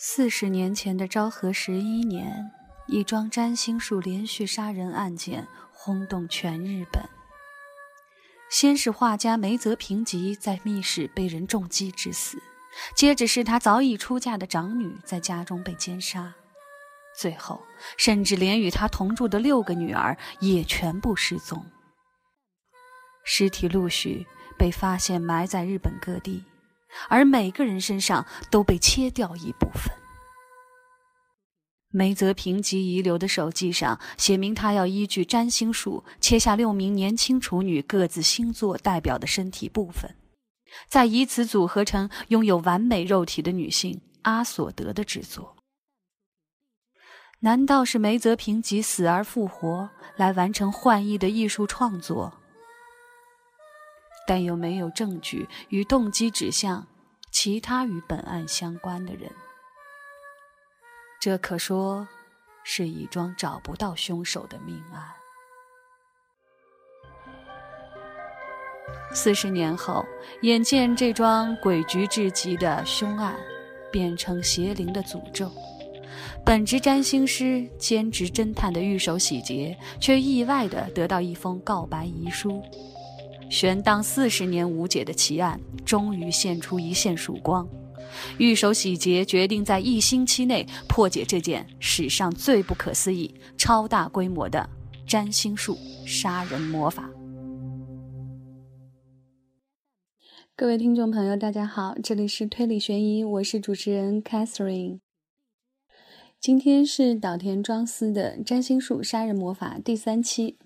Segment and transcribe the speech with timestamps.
[0.00, 2.52] 四十年前的昭和十一年，
[2.86, 7.02] 一桩占星术连续杀人案件轰动全日本。
[8.48, 12.40] 先是画家梅泽平吉在密室被人重击致死，
[12.94, 16.32] 接着是他早已出嫁的长女在家中被奸杀，
[17.18, 17.60] 最后
[17.96, 21.66] 甚至连与他同住的六个女儿也全部失踪。
[23.24, 26.44] 尸体陆续被发现埋在日本各地。
[27.08, 29.92] 而每个人身上都被切掉一部分。
[31.90, 40.14] 梅泽平吉遗留的手记上写明，他要依据占星术切下六名年轻处女各自星座代表的身体部分，
[40.88, 45.56] 再以此组合成拥有完美肉体的女性阿索德的制作。
[47.40, 52.34] 难道是梅泽平吉死而复活，来完成幻异的艺术创作？
[54.28, 56.86] 但又没有证据与动机指向
[57.30, 59.32] 其他与本案相关的人，
[61.18, 62.06] 这可说
[62.62, 65.02] 是一桩找不到凶手的命案。
[69.14, 70.04] 四十年后，
[70.42, 73.34] 眼见这桩诡谲至极的凶案
[73.90, 75.50] 变成邪灵的诅咒，
[76.44, 82.62] 本职占星师、兼职侦探的玉手洗劫却意外地得到一封告白遗书。
[83.50, 87.68] 悬荡四十年无解的奇案，终于现出一线曙光。
[88.38, 94.68] 玉手洗劫决定在一星期内破解这件史上最不可思议、超大规模的
[95.06, 95.76] 占星术
[96.06, 97.10] 杀人魔法。
[100.56, 105.00] 各位听众朋友，大家好，这里是推理悬疑，我是主持人 Catherine。
[106.40, 110.56] 今天是岛田庄司的占星术杀人魔法第三期。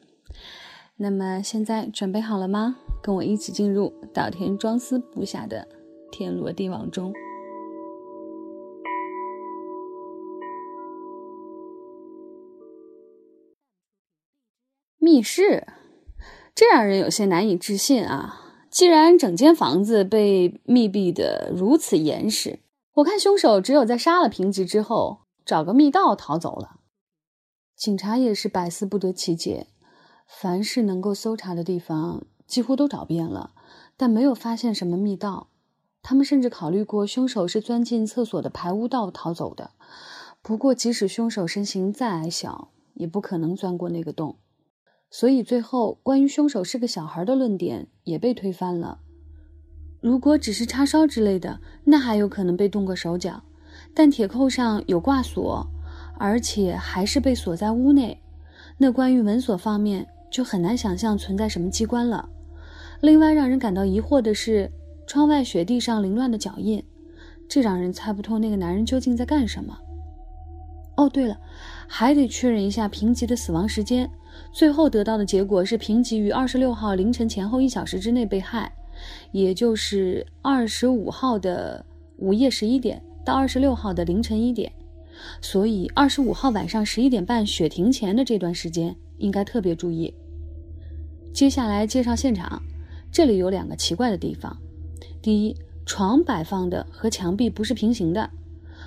[1.03, 2.77] 那么现在准备好了吗？
[3.03, 5.67] 跟我一起进入岛田庄司布下的
[6.13, 7.13] 天罗地网中。
[14.99, 15.67] 密室，
[16.55, 18.69] 这让人有些难以置信啊！
[18.71, 22.61] 既然整间房子被密闭的如此严实，
[22.95, 26.77] 我看凶手只有在杀了平吉之后，找个密道逃走了。
[27.75, 29.67] 警察也是百思不得其解。
[30.27, 33.53] 凡是能够搜查的地方，几乎都找遍了，
[33.97, 35.49] 但没有发现什么密道。
[36.03, 39.71] 他们甚至考虑过，凶手是钻进厕所的排污道逃走的。
[40.43, 44.37] 不过，即使凶手身形再矮小，也不可能钻过那个洞。
[45.11, 48.99] 所以，最后关于凶手是个小孩的论点也被推翻了。
[50.01, 53.43] 如果只是叉烧之类的，那还有可能被动过手脚。
[53.95, 55.67] 但铁扣上有挂锁，
[56.19, 58.22] 而且还是被锁在屋内。
[58.83, 60.07] 那关于门锁方面。
[60.33, 62.27] 就很难想象存在什么机关了。
[63.03, 64.73] 另外，让人感到疑惑的是，
[65.07, 66.83] 窗外雪地上凌乱的脚印，
[67.47, 69.79] 这让人猜不透那个男人究竟在干什么。
[70.97, 71.39] 哦，对了，
[71.87, 74.11] 还得确认一下平吉的死亡时间。
[74.55, 78.73] 最后得到的结果是，平吉于二十六号凌晨前后一小时之内被害，
[79.33, 81.85] 也就是二十五号的
[82.17, 84.73] 午夜十一点到二十六号的凌晨一点。
[85.41, 90.13] 所以，二十五号晚上十一点半雪停前的这段时间，应该特别注意。
[91.33, 92.63] 接下来介绍现场，
[93.11, 94.57] 这里有两个奇怪的地方：
[95.21, 95.57] 第一，
[95.87, 98.31] 床摆放的和墙壁不是平行的，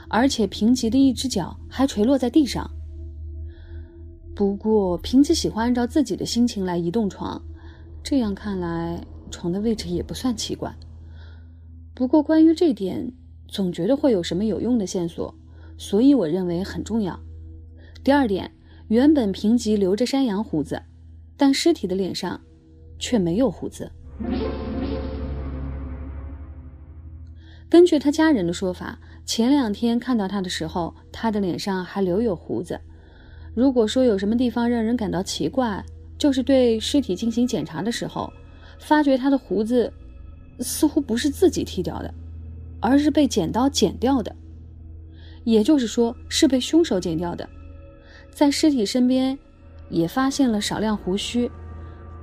[0.10, 2.70] 而且平吉的一只脚还垂落在地上。
[4.36, 7.42] 不过平吉喜欢按照自己的心情来移动床，
[8.04, 10.76] 这样看来床的位置也不算奇怪。
[11.94, 13.12] 不过关于这点，
[13.48, 15.34] 总觉得会有什么有用的线索，
[15.78, 17.20] 所以我认为很重要。
[18.04, 18.52] 第二点，
[18.88, 20.82] 原本平吉留着山羊胡子。
[21.38, 22.40] 但尸体的脸上
[22.98, 23.92] 却没有胡子。
[27.68, 32.80] 根据他家人的说法，前两天看到他的时候，他的脸上还留有胡子。
[33.54, 35.84] 如果说有什么地方让人感到奇怪，
[36.18, 38.32] 就是对尸体进行检查的时候，
[38.80, 39.92] 发觉他的胡子
[40.62, 42.14] 似乎不是自己剃掉的，
[42.80, 44.34] 而是被剪刀剪掉的，
[45.46, 47.50] 也就是说是被凶手剪掉的。
[48.32, 49.40] 在尸体身边。
[49.88, 51.52] 也发现了少量胡须，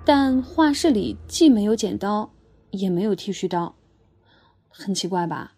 [0.04, 2.32] 但画室里既没有剪刀，
[2.72, 3.76] 也没有剃须刀，
[4.68, 5.54] 很奇怪吧？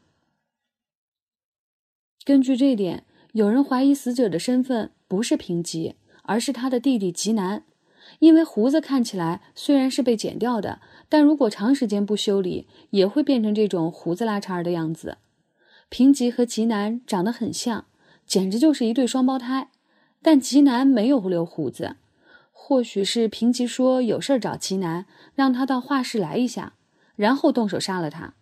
[2.26, 5.94] 根据这点，有人怀疑死者的身份不是平吉，
[6.24, 7.64] 而是他的弟弟吉南，
[8.18, 15.16] 因为胡子看起来虽然是被剪掉的，但如果长时间不修理，也会变成这种胡子拉碴的样子。
[15.96, 17.84] 平吉和吉南长得很像，
[18.26, 19.68] 简直就是一对双胞胎。
[20.20, 21.94] 但吉南没有留胡子，
[22.50, 25.06] 或许是平吉说有事找吉南，
[25.36, 26.72] 让他到画室来一下，
[27.14, 28.34] 然后动手杀了他；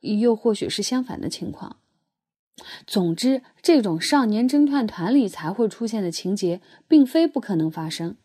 [0.00, 1.76] 又或许是相反的情况。
[2.84, 8.16] 总之，这种少年侦探团里才会出现的情节，并非不可能发生，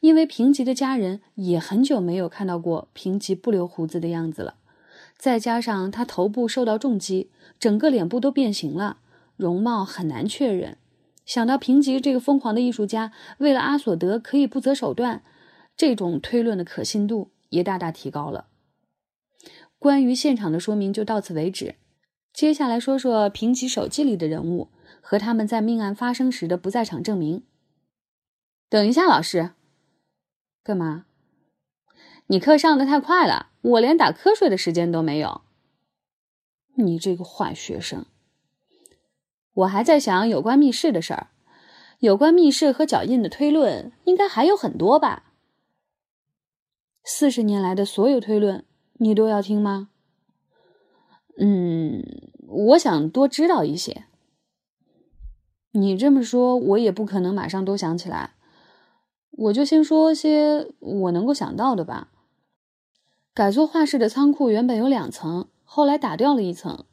[0.00, 4.56] 因为平吉的家人也很久没有看到过平吉不留胡子的样子了。
[5.22, 8.96] 再加上他头部受到重击，整个脸部都变形了，
[9.36, 10.76] 容貌很难确认。
[11.24, 15.22] 想到平吉这个疯狂的艺术家为了阿索德可以不择手段，
[15.76, 18.48] 这种推论的可信度也大大提高了。
[19.78, 21.76] 关于现场的说明就到此为止。
[22.32, 24.70] 接下来说说平吉手记里的人物
[25.00, 27.44] 和他们在命案发生时的不在场证明。
[28.68, 29.52] 等一下，老师，
[30.64, 31.04] 干嘛？
[32.26, 35.40] 你课上的太快了，我连打瞌睡的时间都没有。
[36.74, 38.06] 你这个坏学生！
[39.54, 41.28] 我还在想有关密室的事儿，
[41.98, 45.32] 有关密室和脚印的推论，应该还有很多吧？
[47.04, 48.64] 四十年来的所有推论，
[48.94, 49.90] 你都要听吗？
[51.38, 52.02] 嗯，
[52.46, 54.04] 我想多知道一些。
[55.72, 58.34] 你这么说，我也不可能马上都想起来。
[59.30, 62.11] 我就先说些我能够想到的吧。
[63.34, 66.84] 改做画室的仓库原本有两层，后来打掉了一层，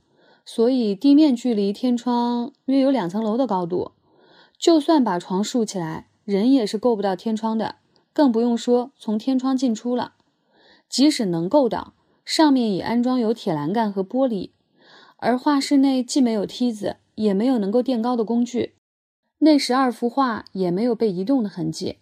[0.45, 3.91] 所以地面距离天窗约有两层楼的高度。
[4.57, 7.75] 就算把床竖起来，人也是够不到天窗的，
[8.13, 10.13] 更不用说从天窗进出了。
[10.87, 11.93] 即使能够到。
[12.25, 14.51] 上面已安装有铁栏杆和玻璃，
[15.17, 18.75] 而画室内既没有梯子，也没有能够垫高的工具。
[19.39, 21.97] 那十二幅画也没有被移动的痕迹。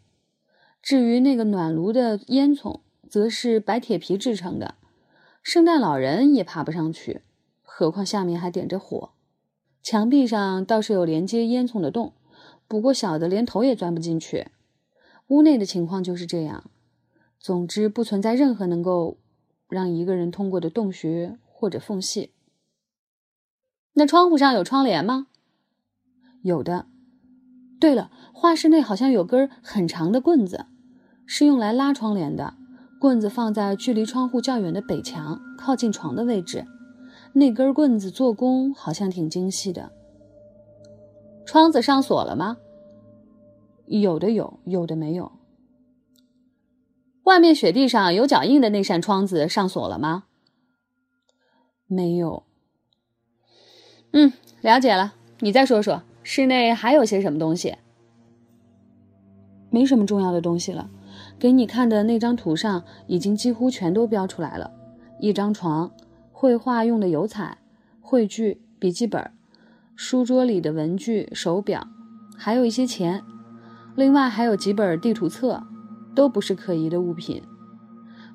[0.81, 4.75] 至于那个暖炉的烟囱，则是白铁皮制成的，
[5.41, 7.21] 圣诞老人也爬不上去，
[7.61, 9.11] 何况下面还点着火。
[9.81, 12.13] 墙壁上倒是有连接烟囱的洞，
[12.67, 14.47] 不过小的连头也钻不进去。
[15.27, 16.69] 屋内的情况就是这样。
[17.39, 19.17] 总之，不存在任何能够。
[19.69, 22.31] 让一个人通过的洞穴或者缝隙。
[23.95, 25.27] 那窗户上有窗帘吗？
[26.41, 26.85] 有的。
[27.77, 30.67] 对了，画室内好像有根很长的棍子，
[31.25, 32.55] 是用来拉窗帘的。
[32.99, 36.65] 棍子放在距离窗户较远的北墙，靠近床的位置。
[37.33, 39.91] 那根棍子做工好像挺精细的。
[41.45, 42.57] 窗子上锁了吗？
[43.85, 45.31] 有的有，有的没有。
[47.23, 50.23] 外面雪地上有脚印的那扇窗子上锁了吗？
[51.85, 52.43] 没有。
[54.11, 55.13] 嗯，了解了。
[55.39, 57.77] 你再说说，室内还有些什么东西？
[59.69, 60.89] 没什么重要的东西了。
[61.39, 64.71] 给你看的那张图上已经几乎全都标出来了：
[65.19, 65.91] 一张床、
[66.31, 67.57] 绘画用的油彩、
[68.01, 69.31] 绘具、笔记本、
[69.95, 71.87] 书桌里的文具、手表，
[72.35, 73.23] 还有一些钱。
[73.95, 75.63] 另外还有几本地图册。
[76.17, 77.43] 都不是可疑的物品。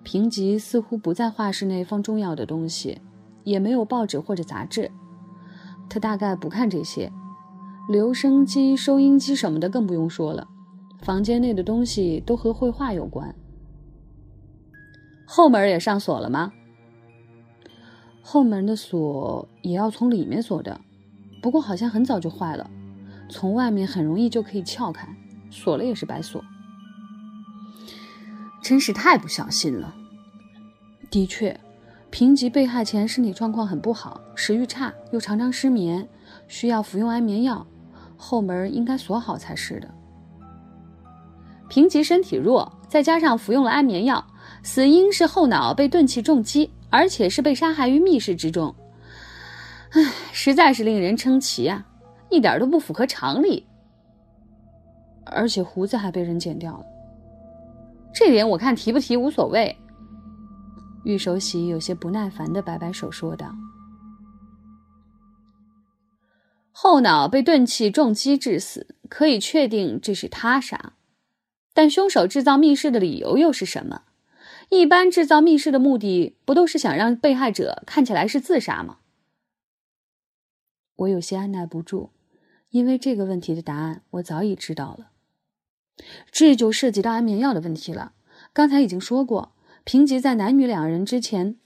[0.04, 3.00] 平吉似乎不在画室内放重要的东西，
[3.42, 4.88] 也没有报纸或者杂志。
[5.88, 7.10] 他大概不看这些，
[7.88, 10.46] 留声机、收音机什么的更不用说了。
[11.02, 13.34] 房间内的东西都和绘画有关。
[15.26, 16.52] 后门也上锁了吗？
[18.22, 20.80] 后门的锁也要从里面锁的，
[21.42, 22.70] 不过好像很早就坏了，
[23.28, 25.08] 从外面很容易就可以撬开，
[25.50, 26.42] 锁了也是白锁。
[28.62, 29.92] 真是太不小心了。
[31.10, 31.58] 的确，
[32.10, 36.08] 平吉被害前身体状况很不好，食欲差，又常常失眠，
[36.46, 37.66] 需要服用安眠药。
[38.16, 39.92] 后门应该锁好才是的。
[41.72, 44.22] 平吉身体弱，再加上服用了安眠药，
[44.62, 48.74] 死因是后脑被钝器重击，而且是被杀害于密室之中。
[49.92, 51.82] 唉，实在是令人称奇啊，
[52.28, 53.66] 一点都不符合常理。
[55.24, 56.84] 而且胡子还被人剪掉了。
[58.12, 59.74] 这点我看提不提无所谓。
[61.04, 63.50] 玉守喜有些不耐烦的摆摆手说道
[66.70, 70.92] ：“后脑被钝器重击致死，可以确定这是他杀。
[71.72, 74.02] 但凶手制造密室的理由又是什么？
[74.68, 78.98] 一般制造密室的目的不都是想让被害者看起来是自杀吗？”
[80.96, 82.10] 我有些按耐不住，
[82.70, 85.10] 因为这个问题的答案我早已知道了。
[86.30, 88.12] 这就涉及到安眠药的问题了。
[88.52, 89.52] 刚才已经说过，
[89.84, 91.56] 平吉在男女两人之前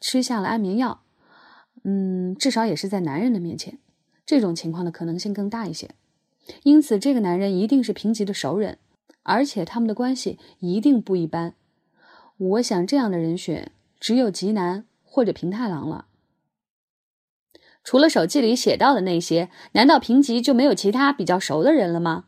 [0.00, 1.02] 吃下了安眠药，
[1.84, 3.78] 嗯，至少也是在男人的面前，
[4.24, 5.90] 这种情况的可能性更大一些。
[6.62, 8.78] 因此，这个男人一定是平吉的熟人，
[9.26, 11.54] 而且他们的关系一定不一般。
[12.38, 16.06] 我想，这样的人选只有吉南或者平太郎了。
[17.82, 22.26] 除了手记里写到的那些，难道平吉就没有其他比较熟的人了吗？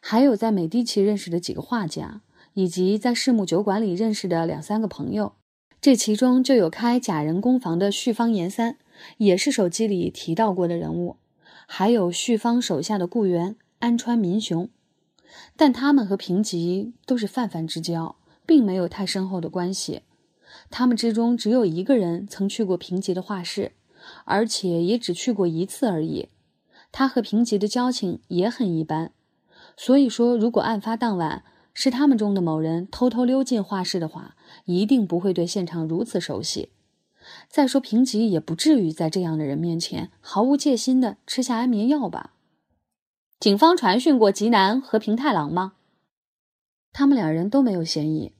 [0.00, 2.22] 还有在美第奇认识的几个画家，
[2.54, 5.34] 以及在世木酒馆里认识的两三个朋友，
[5.80, 8.78] 这其中就有开假人工房的旭方岩三，
[9.18, 11.16] 也是手机里提到过的人物，
[11.66, 14.68] 还有旭方手下的雇员安川民雄，
[15.56, 20.02] 但他们和平吉都是泛泛之交，并没有太深厚的关系。
[20.70, 23.72] 他们之中只有一个人曾去过平吉的画室，
[24.24, 26.28] 而且也只去过一次而已。
[26.90, 29.12] 他和平吉的交情也很一般，
[29.76, 34.36] 所以说，如果案发当晚是他们中的某人偷偷溜进画室的话，
[34.66, 36.68] 一定不会对现场如此熟悉。
[37.48, 42.34] 再说，平吉也不至于在这样的人面前毫无戒心的吃下安眠药吧？
[43.42, 45.72] 警方传讯过吉南和平太郎吗？
[46.92, 48.30] 他们两人都没有嫌疑，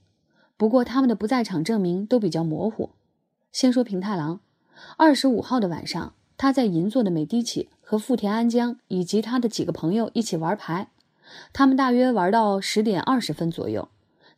[0.57, 2.91] 不过他们的不在场证明都比较模糊。
[3.51, 4.39] 先说平太郎，
[4.97, 6.15] 二十五号的晚上。
[6.37, 10.91] 他在银座的美第奇和富田安江以及他的几个朋友一起玩牌，
[11.53, 13.89] 他们大约玩到十点二十分左右，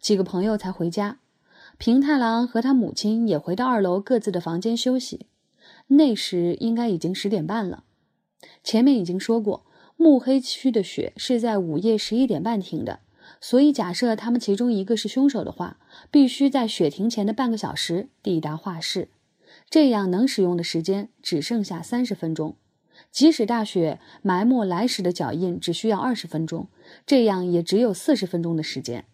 [0.01, 1.19] 几个朋友才回家。
[1.77, 5.27] 平太郎和他母亲也回到二楼各自的房间休息。
[5.89, 7.85] 那时应该已经十点半了。
[8.63, 13.01] 前面已经说过，目黑区的雪是在午夜十一点半停的，
[13.41, 15.79] 所以假设他们其中一个是凶手的话，
[16.11, 19.09] 必须在雪停前的半个小时抵达画室。
[19.71, 22.57] 这样能使用的时间只剩下三十分钟，
[23.11, 26.69] 即使大雪埋没来时的脚印只需要二十分钟，
[27.07, 29.05] 这样也只有四十分钟的时间。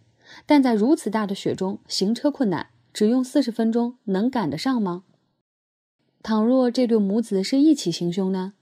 [0.47, 5.05] 但在如此大的雪中行车困难，只用四十分钟能赶得上吗？
[6.23, 8.55] 倘若这对母子是一起行凶呢？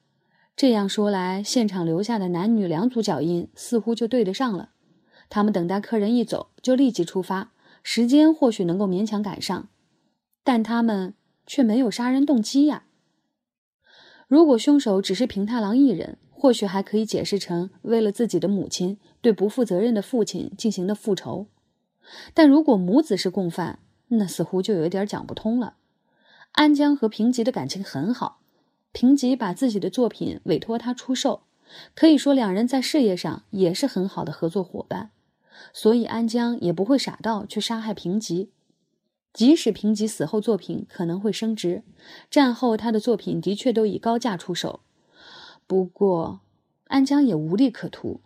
[0.58, 4.70] 这样说来，现场留下的男女两组脚印似乎就对得上了。
[5.30, 9.68] 他们等待客人一走就立即出发，时间或许能够勉强赶上，
[10.44, 11.14] 但他们。
[11.50, 12.82] 却没有杀人动机呀。
[14.26, 21.46] 如果凶手只是平太郎一人，或许还可以解释成为了自己的母亲对不负责任的父亲进行的复仇。
[22.34, 25.76] 但如果母子是共犯，那似乎就有点讲不通了。
[26.52, 28.42] 安江和平吉的感情很好，
[28.92, 31.42] 平吉把自己的作品委托他出售，
[31.95, 35.11] 可以说两人在事业上也是很好的合作伙伴，
[35.73, 38.50] 所以安江也不会傻到去杀害平吉。
[39.33, 41.85] 即使平吉死后作品可能会升值，
[42.30, 44.80] 战后他的作品的确都以高价出售。
[45.66, 46.40] 不过
[46.87, 48.23] 安江也无利可图，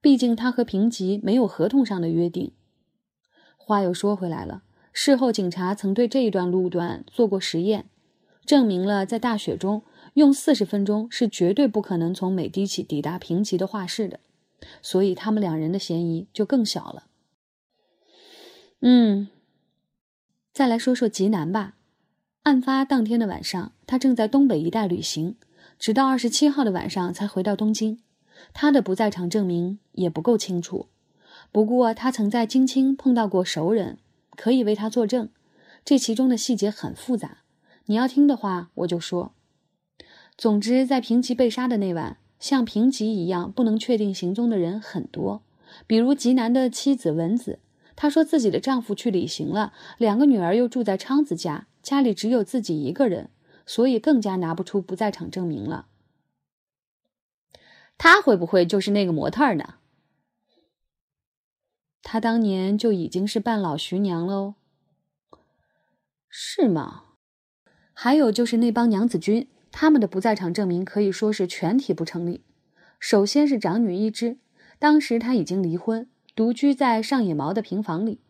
[0.00, 2.52] 毕竟他和平吉没有合同上的约定。
[3.56, 7.88] 话又说回来了，事后警察曾对这一段路段做过实验，
[8.44, 9.82] 证明了在大雪中
[10.14, 14.18] 用四十分钟是绝对不可能从美第奇抵达平吉的画室的，
[14.82, 17.04] 所以他们两人的嫌疑就更小了。
[18.80, 19.28] 嗯。
[20.52, 21.74] 再来说说吉南吧。
[22.44, 25.34] 案发当天的晚上，他正在东北一带旅行，
[25.78, 28.00] 直到二十七号的晚上才回到东京。
[28.52, 30.86] 他的不在场证明也不够清楚，
[31.50, 33.98] 不过他曾在京青碰到过熟人，
[34.36, 35.28] 可以为他作证。
[35.84, 37.38] 这其中的细节很复杂，
[37.86, 39.32] 你要听的话我就说。
[40.36, 45.42] 总之，在平吉被杀的那晚，像平吉一样不能确定行踪的人很多，
[45.86, 47.60] 比如吉南的妻子文子。
[47.96, 53.30] 她说自己的丈夫去旅行了，两个女儿又住在昌子家，家里只有自己一个人，
[53.64, 55.86] 所以更加拿不出不在场证明了。
[57.96, 59.76] 他会不会就是那个模特呢？
[62.02, 64.54] 他当年就已经是半老徐娘喽，
[66.28, 67.04] 是吗？
[67.92, 72.42] 还有就是那帮娘子军，他们的不在场证明可以说是全体不成立。
[73.00, 74.38] 首先是长女一枝，
[74.78, 76.06] 当时她已经离婚。
[76.36, 78.20] 独居在上野毛的平房里，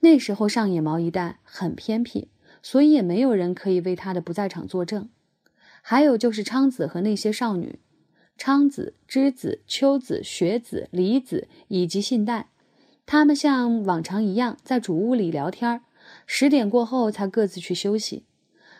[0.00, 2.28] 那时候上野毛一带很偏僻，
[2.62, 5.10] 所以也没有人可以为他的不在场作证。
[5.82, 7.78] 还有就是昌子和那些少女，
[8.38, 12.48] 昌子、之子、秋子、雪子、梨子以及信代，
[13.04, 15.82] 他们像往常一样在主屋里聊天
[16.26, 18.24] 十点过后才各自去休息。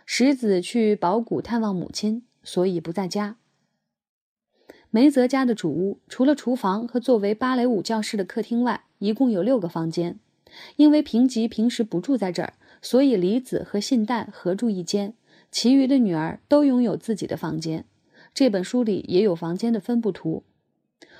[0.08, 3.36] 石子去宝谷探望母亲，所以不在家。
[4.90, 10.20] 梅泽家的主屋除了厨房和作为芭蕾舞教室的客厅外，一共有六个房间。
[10.76, 15.12] 因为平吉平时不住在这儿，所以梨子和信代合住一间，
[15.50, 17.84] 其余的女儿都拥有自己的房间。
[18.32, 20.44] 这本书里也有房间的分布图，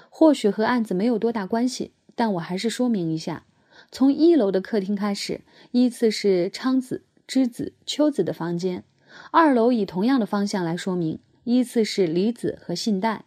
[0.09, 3.45] 或许和案子没有多大关系，但我还是说明一下：
[3.90, 5.40] 从一楼的客厅开始，
[5.73, 8.83] 依次是昌子、之子、秋子的房间；
[9.30, 13.25] 二楼以同样的方向来说明，依次是梨子和信代。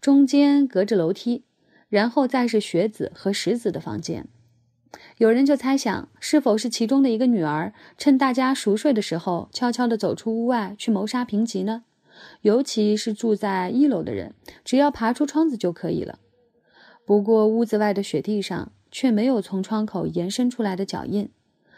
[0.00, 1.44] 中间隔着楼梯，
[1.88, 4.26] 然后再是雪子和石子的房间。
[5.18, 11.84] 有人就猜想，是否是其中的一个女儿，趁大家熟睡的时候，悄悄地走出屋外去谋杀平吉呢？
[12.42, 16.18] 尤其是住在一楼的人，只要爬出窗子就可以了。
[17.06, 21.30] 不过屋子外的雪地上却没有从窗口延伸出来的脚印，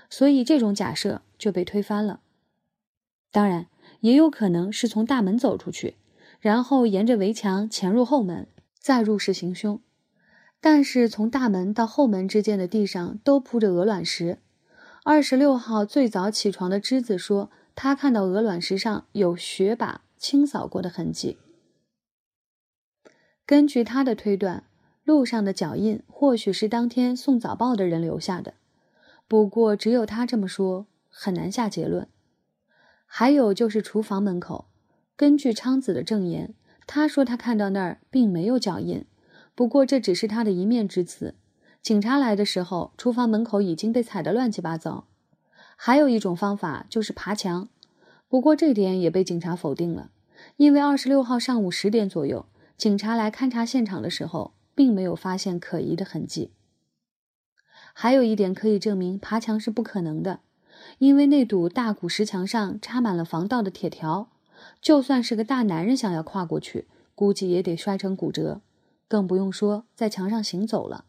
[0.09, 2.21] 所以这种假设就被推翻了。
[3.33, 3.67] 当然。
[4.01, 5.97] 也有可能是从大门走出去，
[6.41, 9.81] 然后沿着围墙潜入后门，再入室行凶。
[10.61, 14.39] 但是从大门到后门之间的地上都铺着鹅卵石。
[15.05, 21.39] 二十六号最早起床的之子说，他看到鹅卵石上有雪把清扫过的痕迹。
[23.47, 24.65] 根据他的推断，
[25.05, 28.55] 路上的脚印或许是当天送早报的人留下的。
[29.29, 32.09] 不过，只有他这么说，很难下结论。
[33.07, 34.71] 还有就是厨房门口，
[35.15, 36.55] 根据昌子的证言，
[36.87, 39.05] 他说他看到那儿并没有脚印。
[39.55, 41.35] 不过这只是他的一面之词。
[41.83, 45.07] 警察来的时候，厨房门口已经被踩得乱七八糟。
[45.77, 47.69] 还有一种方法就是爬墙，
[48.29, 50.11] 不过这点也被警察否定了，
[50.57, 52.47] 因为二十六号上午十点左右，
[52.79, 56.53] 警察来勘察现场的时候，并没有发现可疑的痕迹。
[57.93, 60.41] 还有一点可以证明爬墙是不可能的，
[61.03, 64.29] 因为那堵大古石墙上插满了防盗的铁条，
[64.81, 68.61] 就算是个大男人想要跨过去，估计也得摔成骨折。
[69.09, 71.07] 更不用说在墙上行走了。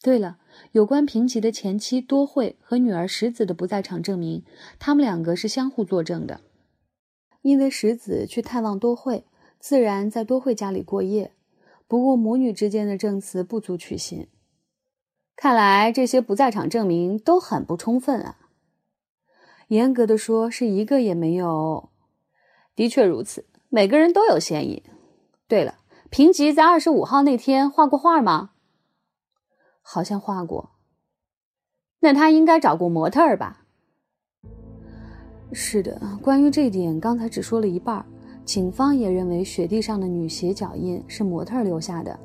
[0.00, 0.38] 对了，
[0.70, 4.44] 有关平吉的前妻多惠和女儿石子的不在场证明，
[4.78, 6.40] 他们两个是相互作证的。
[7.42, 9.24] 因为石子去探望多惠，
[9.58, 11.32] 自然在多惠家里过夜。
[11.88, 14.28] 不过母女之间的证词不足取信。
[15.40, 18.36] 看来这些不在场证明都很不充分啊。
[19.68, 21.90] 严格的说，是一个也没有。
[22.74, 24.82] 的确如此，每个人都有嫌疑。
[25.46, 25.76] 对了。
[26.10, 28.50] 平吉在二十五号那天画过画吗？
[29.80, 30.70] 好像画过。
[32.00, 33.64] 那他应该找过模特儿吧？
[35.52, 38.04] 是的，关于这点，刚才只说了一半。
[38.44, 42.18] 警方也认为雪地上的女鞋脚印是模特留下的。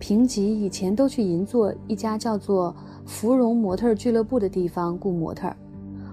[0.00, 5.54] 平吉以前都去银座一家叫做“芙蓉模特俱乐部”的地方雇模特，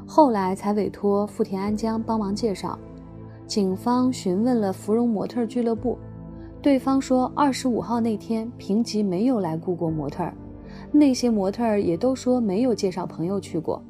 [0.05, 2.77] 后来才委托富田安江帮忙介绍。
[3.47, 5.97] 警方询问了芙蓉模特俱乐部。
[6.61, 10.29] 对方说，二十五号那天平吉没有来雇过模特，
[10.91, 13.81] 那些模特也都说没有介绍朋友去过。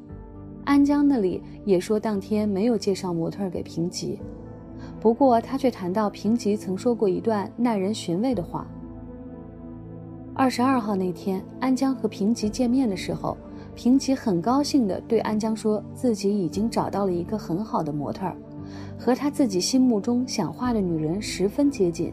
[0.64, 4.20] 安江那里也说当天没有介绍模特给平吉，
[5.00, 8.64] 不过他却谈到平吉曾说过一段耐人寻味的话。
[10.38, 13.36] 二十二号那天，安江和平吉见面的时候，
[13.74, 18.36] 平吉很高兴地对安江说自己已经找到了一个很好的模特儿，
[18.96, 22.12] 和他自己心目中想画的女人十分接近。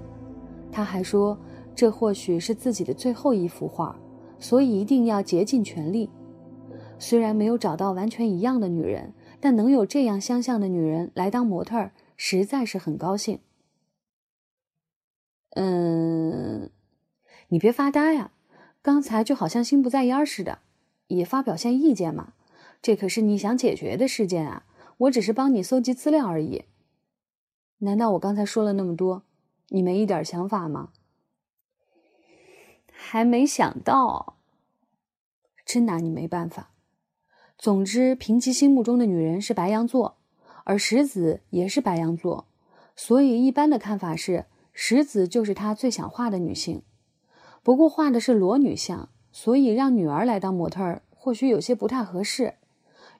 [0.71, 1.38] 他还说，
[1.75, 3.95] 这或许是自己的最后一幅画，
[4.39, 6.09] 所以一定要竭尽全力。
[6.97, 13.38] 虽然没有找到完全一样的女人，但能有这样相像的女人来当模特儿，实在是很高兴。
[15.51, 16.71] 嗯，
[17.49, 18.31] 你别发呆呀，
[18.81, 20.60] 刚才就好像心不在焉似的，
[21.08, 22.34] 也发表下意见嘛。
[22.81, 24.65] 这可是你想解决的事件啊，
[24.97, 26.65] 我只是帮你搜集资料而已。
[27.79, 29.23] 难道我刚才说了那么多？
[29.69, 30.89] 你没一点想法吗？
[32.91, 34.38] 还没想到，
[35.65, 36.71] 真拿你没办法。
[37.58, 40.17] 总之，平吉心目中的女人是白羊座，
[40.63, 42.47] 而石子也是白羊座，
[42.95, 46.84] 所以一般的看法是，石子就是他最想画的女性。
[47.65, 52.54] 不过画的是裸女像，所以让女儿来当模特儿或许有些不太合适。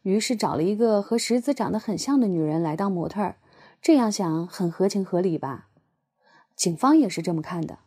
[0.04, 3.38] 于是找了一个和石子长得很像的女人来当模特儿，
[3.82, 5.70] 这样想很合情合理吧？
[6.56, 7.80] 警方也是这么看的。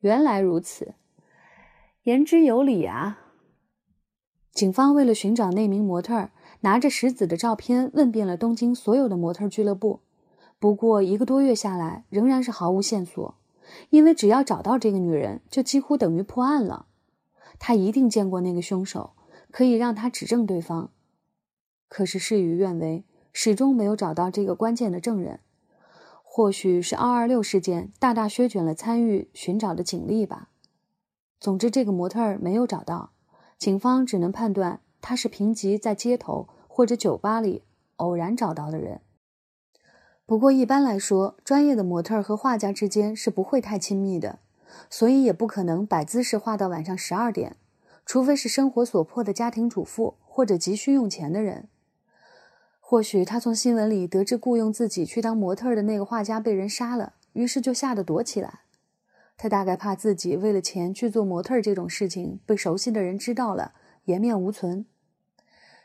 [0.00, 0.94] 原来如此，
[2.02, 3.20] 言之有理啊。
[4.50, 10.00] 警方为了寻找那名模特儿，拿着石子的照片问遍了东京所有的模特俱乐部。
[10.58, 13.37] 不过一个多月下来，仍然是毫无线索。
[13.90, 16.86] 因为只要找到这个女人，就几乎等于破案了。
[17.58, 19.12] 他一定见过那个凶手，
[19.50, 20.90] 可以让他指证对方。
[21.88, 25.40] 可是事与愿违，始终没有找到这个关键的证人。
[26.22, 30.50] 或许是二二六事件大大削减了参与寻找的警力吧。
[31.40, 33.12] 总之，这个模特儿没有找到，
[33.58, 37.64] 警方只能判断他是平吉在街头或者酒吧里
[37.96, 39.00] 偶然找到的人。
[40.28, 44.40] 不过，一般来说，专业的模特和画家之间是不会太亲密的，
[44.90, 47.56] 所以也不可能摆姿势画到晚上十二点，
[48.04, 51.68] 除非是生活所迫的家庭主妇或者急需用钱的人。
[52.78, 58.60] 或许他从新闻里得知雇佣自己去当模特的那个画家被人杀了，于是就吓得躲起来。
[59.38, 63.72] 他大概怕自己为了钱去做模特这种事情被熟悉的人知道了，
[64.04, 64.84] 颜面无存。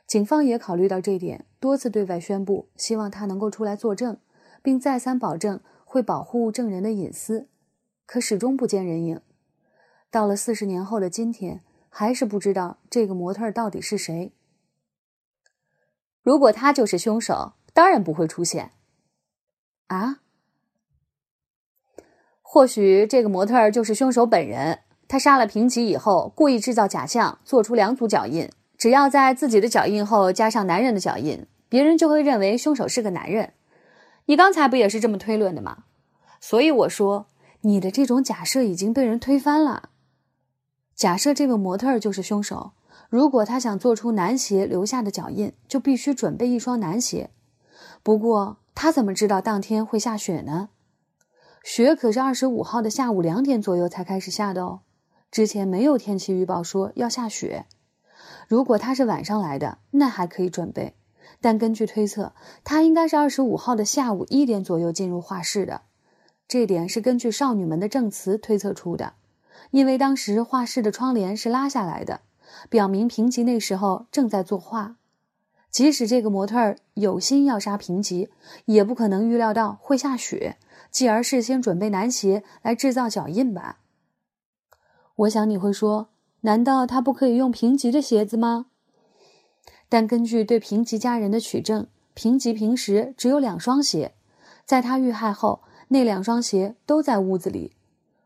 [0.05, 4.17] 警方也考虑到这点，多次对外宣布希望他能够出来作证，
[4.63, 7.47] 并再三保证会保护证人的隐私，
[8.07, 9.21] 可始终不见人影。
[10.09, 14.33] 到了四十年后的今天，还是不知道这个模特到底是谁。
[16.23, 18.71] 如果他就是凶手，当然不会出现。
[19.87, 20.21] 啊？
[22.41, 24.79] 或许这个模特就是凶手本人。
[25.07, 28.49] 他杀了平吉以后，故意制造假象，做出两组脚印。
[28.77, 33.53] 只要在自己的脚印后加上男人的脚印，别人就会认为凶手是个男人。
[34.25, 35.83] 你刚才不也是这么推论的吗？
[36.39, 37.27] 所以我说，
[37.61, 39.89] 你的这种假设已经被人推翻了。
[40.95, 42.71] 假设这个模特就是凶手，
[43.09, 47.31] 如果他想做出男鞋留下的脚印，就必须准备一双男鞋。
[48.01, 50.69] 不过他怎么知道当天会下雪呢？
[51.63, 54.81] 雪可是二十五号的下午两点左右才开始下的哦。
[55.31, 57.65] 之前没有天气预报说要下雪，
[58.47, 60.95] 如果他是晚上来的，那还可以准备。
[61.43, 62.31] 但根据推测，
[62.63, 65.81] 他应该是二十五号的下午一点左右进入画室的。
[66.47, 69.15] 这点是根据少女们的证词推测出的，
[69.71, 72.21] 因为当时画室的窗帘是拉下来的，
[72.69, 74.95] 表明平吉那时候正在作画。
[75.69, 78.29] 即使这个模特儿有心要杀平吉，
[78.63, 80.55] 也不可能预料到会下雪，
[80.89, 83.79] 继而事先准备男鞋来制造脚印吧。
[85.15, 86.07] 我想你会说
[86.41, 88.67] ：“难道他不可以用平吉的鞋子吗？”
[89.93, 94.15] 但根据对平吉家人的取证，平吉平时只有两双鞋，
[94.65, 97.75] 在他遇害后，那两双鞋都在屋子里。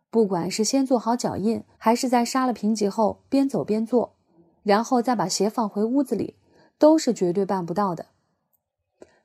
[0.10, 4.16] 不管是先做好脚印，还是在杀了平吉后边走边做，
[4.64, 6.38] 然后再把鞋放回屋子里，
[6.78, 8.06] 都是绝对办不到的。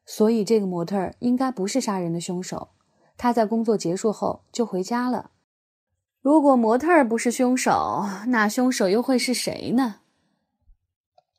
[0.04, 2.70] 所以，这个模特应该不是杀人的凶手。
[3.16, 5.30] 他在工作结束后就回家了。
[6.20, 10.00] 如果模特儿不是凶手，那凶手又会是谁呢？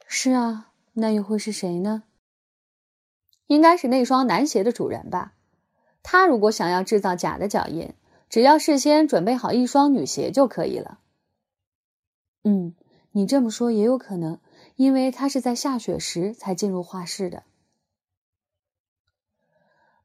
[0.08, 2.04] 是啊，那又会是谁呢？
[3.48, 5.34] 应该是那双男鞋的主人吧。
[6.02, 7.94] 他如果想要制造假的脚印，
[8.30, 11.00] 只要事先准备好一双女鞋就可以了。
[12.44, 12.76] 嗯，
[13.12, 14.40] 你这么说也有可能，
[14.76, 17.44] 因为他是在下雪时才进入画室的。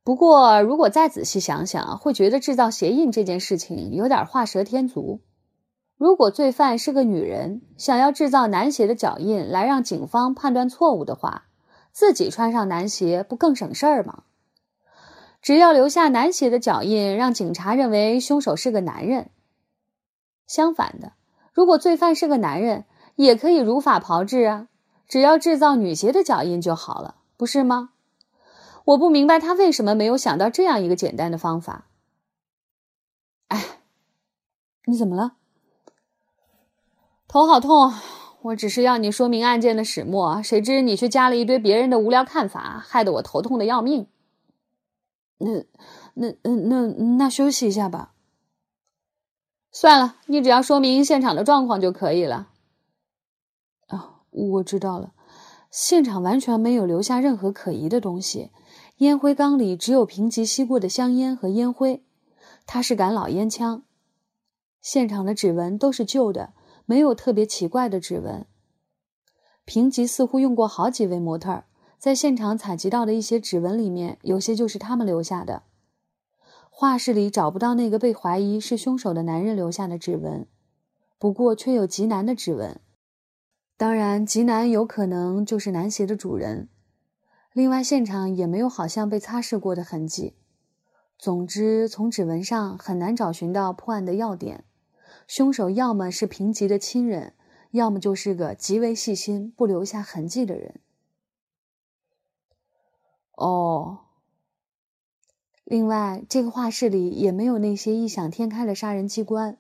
[0.05, 5.21] 不过，如果再仔细想想，会觉得制造鞋印这件事情有点画蛇添足。
[5.99, 11.47] 如果罪犯是个女人，想要制造男鞋的脚印来让警方判断错误的话，
[11.91, 14.23] 自己穿上男鞋不更省事儿吗？
[15.43, 19.31] 只要留下男鞋的脚印，让警察认为凶手是个男人。
[20.47, 21.15] 相反的，
[21.53, 22.85] 如果罪犯是个男人，
[23.17, 24.69] 也可以如法炮制啊，
[25.09, 27.91] 只要制造女鞋的脚印就好了，不是吗？
[28.85, 31.89] 我不明白他为什么没有想到这样一个简单的方法。
[33.49, 33.81] 哎，
[34.85, 35.35] 你怎么了？
[37.29, 37.93] 头好痛。
[38.41, 44.09] 我只是要你说明案件的始末，谁知你却加了一堆别人的无聊看法，害得我头痛的要命。
[45.39, 45.65] 那、
[46.15, 46.87] 那、嗯、那、
[47.17, 48.15] 那休息一下吧。
[49.71, 52.49] 算了，你只要说明现场的状况就可以了。
[53.89, 55.13] 啊，我知道了。
[55.71, 58.51] 现场完全没有留下任何可疑的东西。
[58.99, 62.03] 烟灰缸里只有平吉吸过的香烟和烟灰，
[62.67, 63.83] 它是杆老烟枪。
[64.81, 66.55] 现场的指纹都是旧的，
[66.89, 68.47] 没有特别奇怪的指纹。
[69.67, 71.65] 平吉似乎用过好几位模特，
[71.99, 75.65] 在现场采集到的一些指纹里面，有些就是他们留下的。
[76.71, 80.47] 画室里找不到那个被怀疑是凶手的男人留下的指纹，
[81.19, 82.81] 不过却有吉南的指纹。
[83.77, 86.71] 当然，吉南有可能就是男鞋的主人。
[87.53, 90.37] 另外，现场也没有好像被擦拭过的痕迹。
[91.19, 94.65] 总之，从指纹上很难找寻到破案的要点。
[95.29, 97.35] 凶手要么是平吉的亲人，
[97.73, 100.81] 要么就是个极为细心、不留下痕迹的人。
[103.37, 103.99] 哦。
[105.65, 109.59] 另外，这个画室里也没有那些异想天开的杀人机关，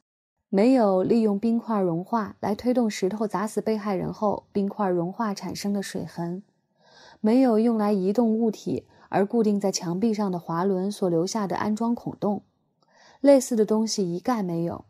[0.48, 6.42] 没有利用冰块融化来推动石头砸死被害人后，冰块融化产生的水痕。
[7.20, 12.42] 没有用来移动物体而固定在墙壁上的滑轮所留下的安装孔洞，
[13.20, 14.86] 类似的东西一概没有。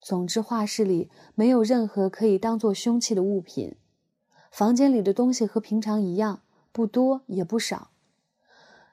[0.00, 3.76] 总之，画室里没有任何可以当做凶器的物品。
[4.50, 6.40] 房间里的东西和平常一样，
[6.72, 7.90] 不多也不少，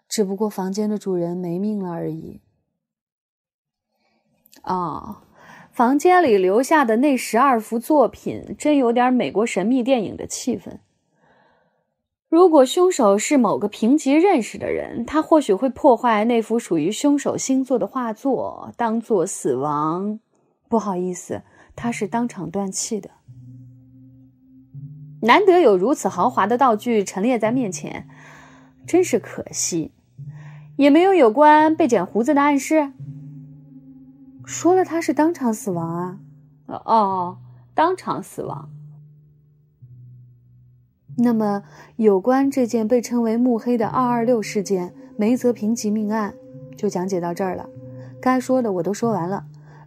[0.09, 2.41] 只不过房间的主人没命了而已。
[4.63, 5.21] 哦，
[5.71, 10.79] 房间里留下的那十二幅作品，真有点美国神秘电影的气氛。
[12.27, 20.19] 如果凶手是某个平级认识的人，他或许会破坏那幅属于凶手星座的画作，当做死亡。
[20.75, 23.11] 不好意思，他是当场断气的。
[25.21, 28.09] 难得有如此豪华的道具陈列在面前，
[28.85, 29.93] 真是可惜。
[30.75, 32.91] 也没有有关被剪胡子的暗示。
[34.43, 36.19] 说了他是当场死亡啊！
[36.65, 37.37] 哦哦，
[37.73, 38.69] 当场死亡。
[41.19, 41.63] 那么，
[41.95, 46.35] 有关这件被称为“木黑”的二二六事件梅泽平吉命案，
[46.75, 47.69] 就讲解到这儿了。
[48.19, 49.45] 该说的我都说完了。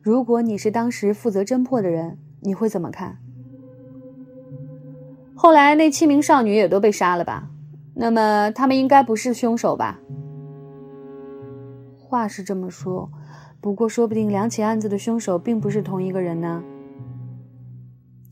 [0.09, 3.19] 如果你是当时负责侦破的人，你会怎么看？
[5.35, 7.51] 后来那七名少女也都被杀了吧？
[7.93, 10.01] 那么他们应该不是凶手吧？
[11.99, 13.11] 话是这么说，
[13.61, 16.63] 不过说不定两起案子的凶手并不是同一个人呢。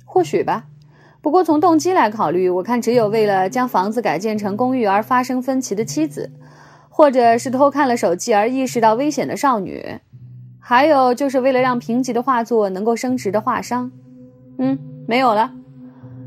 [0.07, 0.69] 或许吧。
[1.21, 6.33] 不过从动机来考虑，我看只有为了将房子改建成公寓而发生分歧的妻子，
[6.89, 10.01] 或者是偷看了手机而意识到危险的少女，
[10.69, 13.93] 还有就是为了让平级的画作能够升值的画商。
[14.59, 14.77] 嗯，
[15.07, 15.55] 没有了。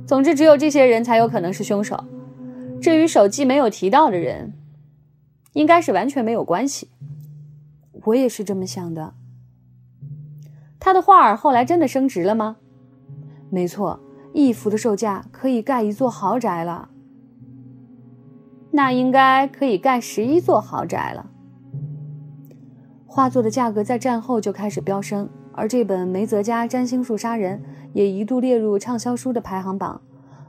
[0.08, 2.06] 总之，只有这些人才有可能是凶手。
[2.82, 4.54] 至于手机没有提到的人，
[5.52, 6.88] 应该是完全没有关系。
[8.06, 9.14] 我也是这么想的。
[10.80, 12.56] 他的画儿后来真的升值了吗？
[13.50, 14.00] 没错。
[14.32, 16.88] 一幅的售价可以盖一座豪宅了，
[18.72, 21.30] 那应该可以盖十一座豪宅了。
[23.12, 27.60] 画作的价格在战后就开始飙升，而这本梅泽家占星术杀人
[27.92, 30.00] 也一度列入畅销书的排行榜。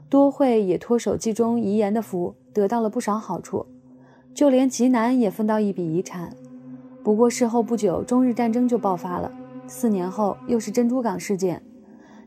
[0.07, 3.65] 多惠也托手记中遗言的福，得到了不少好处，
[4.35, 6.35] 就连吉南也分到一笔遗产。
[7.03, 9.31] 不过事后不久，中日战争就爆发了，
[9.65, 11.63] 四年后又是珍珠港事件。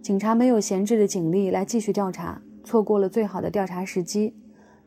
[0.02, 4.34] 警察没有闲置的警力来继续调查，错过了最好的调查时机，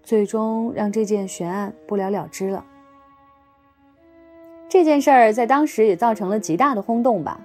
[0.04, 2.66] 最终让这件悬案不了了之了。
[4.70, 7.40] 这件事儿在当时也造成了极大的轰动吧？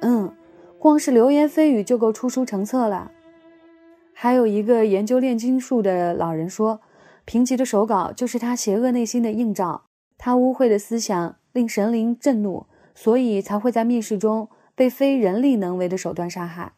[0.00, 0.34] 嗯，
[0.78, 3.10] 光是流言蜚语就够出书成册了。
[4.12, 6.80] 还有一个研究炼金术的老人说，
[7.24, 9.84] 平吉的手稿就是他邪恶内心的映照，
[10.16, 14.48] 他污秽的思想令神灵震怒，所以才会在密室中。
[14.74, 16.70] 被非人力能为的手段杀害，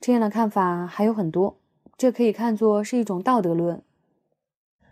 [0.00, 1.58] 这样的看法还有很多，
[1.98, 3.82] 这可以看作是一种道德论。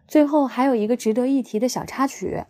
[0.07, 2.45] 最后还有一个值得一提的小插曲：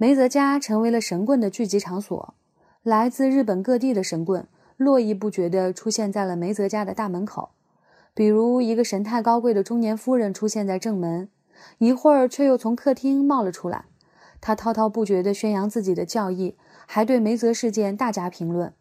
[0.00, 2.32] 梅泽家成为了神棍的聚集场所，
[2.82, 4.46] 来自日本各地的神棍
[4.78, 7.50] 络绎不绝地出现在了梅泽家的大门口。
[8.14, 11.28] 比如一个神态高贵的中年夫人出现在正门，
[11.76, 13.84] 一会儿却又从客厅冒了出来，
[14.40, 16.56] 她滔滔不绝地宣扬自己的教义。
[16.86, 18.72] 还对梅泽事件大加评论，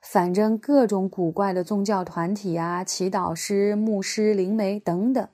[0.00, 5.28] 反正各种古怪的宗教团体啊、祈祷师、牧师、灵媒等等，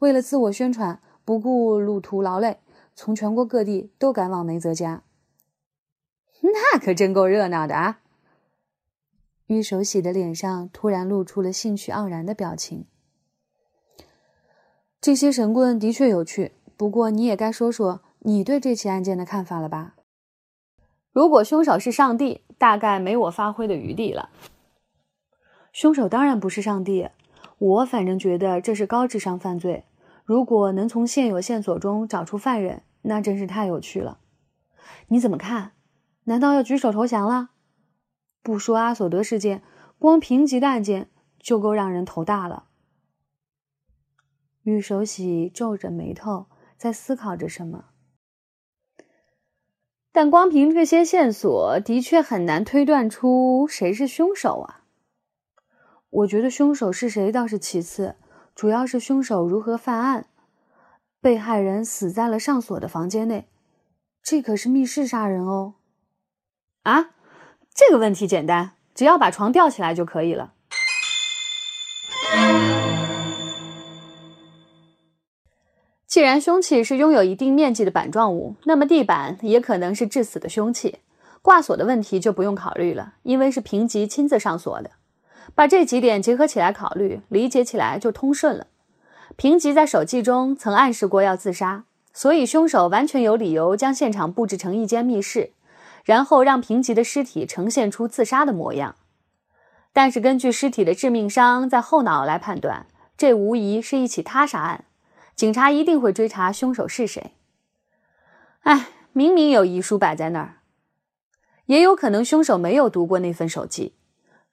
[0.00, 2.58] 为了自我宣传，不顾路途劳累，
[3.00, 5.04] 从全国各地都赶往梅泽家。
[6.40, 8.00] 那可真够热闹的啊！
[9.46, 12.86] 玉守喜的脸上突然露出了兴趣盎然的表情。
[15.00, 19.94] 这些神棍的确有趣，不过你也该说说你对这起案件的看法了吧？
[21.12, 24.30] 如果凶手是上帝，大概没我发挥的余地了。
[25.72, 27.08] 凶手当然不是上帝，
[27.58, 29.84] 我反正觉得这是高智商犯罪。
[30.24, 34.20] 如果能从现有线索中找出犯人，那真是太有趣了。
[35.08, 35.72] 你怎么看？
[36.24, 37.50] 难道要举手投降了？
[38.42, 39.62] 不说阿索德事件，
[39.98, 42.68] 光平级的案件就够让人头大了。
[44.62, 47.86] 玉手喜皱着眉头，在思考着什么。
[50.12, 54.84] 但光凭这些线索，的确很难推断出谁是凶手啊。
[56.10, 58.16] 我觉得凶手是谁倒是其次，
[58.54, 60.26] 主要是凶手如何犯案。
[61.20, 63.48] 被害人死在了上锁的房间内，
[64.22, 65.74] 这可是密室杀人哦。
[66.84, 67.10] 啊，
[67.74, 70.52] 这个问题简单，只要把床吊起来就可以了。
[76.06, 81.00] 既然凶器是拥有一定面积的板状物，那么地板也可能是致死的凶器。
[81.42, 84.92] 挂锁的问题就不用考虑了，因为是平吉亲自上锁的。
[85.54, 88.66] 把这几点结合起来考虑，理解起来就通顺了。
[89.38, 95.52] 平吉在手记中曾暗示过要自杀，所以凶手完全有理由将现场布置成一间密室，
[96.04, 98.96] 然后让平吉的尸体呈现出自杀的模样。
[99.92, 104.86] 但是根据尸体的致命伤在后脑来判断，这无疑是一起他杀案。
[105.36, 107.34] 警察一定会追查凶手是谁。
[108.62, 110.56] 哎，明明有遗书摆在那儿，
[111.66, 113.94] 也有可能凶手没有读过那份手记。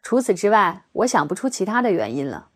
[0.04, 2.50] 除此之外，我想不出其他的原因了。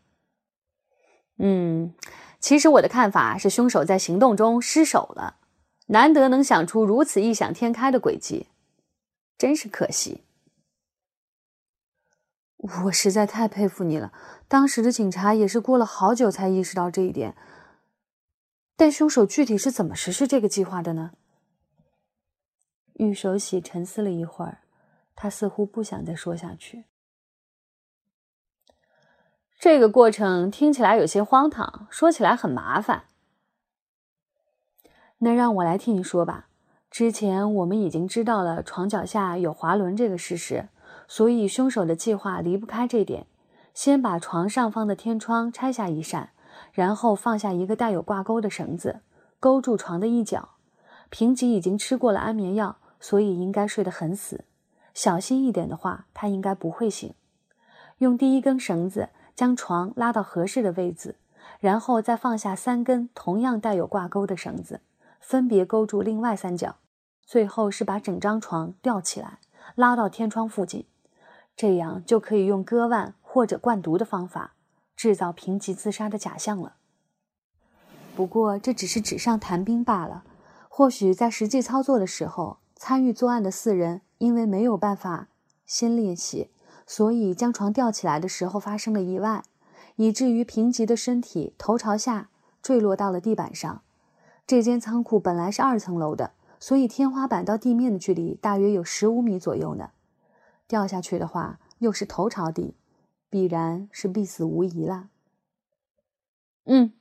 [1.42, 1.94] 嗯，
[2.40, 5.38] 其实我的看法是，凶手在行动中失手了，
[5.88, 8.48] 难得能想出如此异想天开的诡计，
[9.38, 10.22] 真是可惜。
[12.58, 14.12] 我实在太佩服你了，
[14.50, 17.38] 当时的警察也是过了好久才意识到这一点。
[18.76, 21.12] 但凶手具体是怎么实施这个计划的呢？
[22.96, 24.60] 玉手喜沉思了一会儿，
[25.16, 26.84] 他似乎不想再说下去。
[29.60, 33.04] 这个过程听起来有些荒唐，说起来很麻烦。
[35.18, 36.48] 那让我来替你说吧。
[36.90, 40.70] 之前我们已经知道了床脚下有滑轮这个事实，
[41.10, 43.28] 所以凶手的计划离不开这点：
[43.74, 46.30] 先把床上方的天窗拆下一扇，
[46.72, 49.02] 然后放下一个带有挂钩的绳子，
[49.42, 50.52] 勾住床的一角。
[51.10, 54.46] 平吉已经吃过了安眠药，所以应该睡得很死。
[54.94, 57.14] 小心一点的话，他应该不会醒。
[57.98, 61.16] 用第一根绳子将床拉到合适的位置，
[61.62, 64.82] 然后再放下三根同样带有挂钩的绳子。
[65.22, 66.76] 分别勾住另外三角，
[67.26, 69.40] 最后是把整张床吊起来，
[69.76, 70.86] 拉到天窗附近，
[71.56, 74.56] 这样就可以用割腕或者灌毒的方法
[74.98, 76.74] 制造平级自杀的假象了。
[78.18, 80.26] 不过这只是纸上谈兵罢了，
[80.68, 85.30] 或许在实际操作的时候，参与作案的四人因为没有办法
[85.66, 86.50] 先练习，
[86.90, 89.44] 所以将床吊起来的时候发生了意外，
[89.98, 92.30] 以至于平吉的身体头朝下
[92.64, 93.84] 坠落到了地板上。
[94.48, 99.92] 这间仓库本来是二层楼的，所以天花板到地面的距离大约有十五米左右呢。
[100.68, 102.74] 掉下去的话，又是头朝地，
[103.30, 105.10] 必然是必死无疑了。
[106.66, 106.92] 嗯，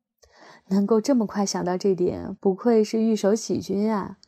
[0.68, 4.18] 能够这么快想到这点，不愧是御手喜君啊！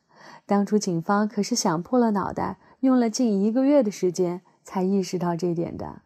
[0.47, 6.03] 当初警方可是想破了脑袋，用了近一个月的时间才意识到这点的，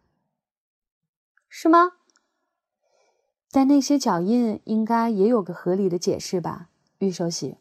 [1.47, 1.93] 是吗？
[3.51, 6.69] 但那些脚印应该也有个合理的解释吧，
[6.99, 7.57] 玉手洗。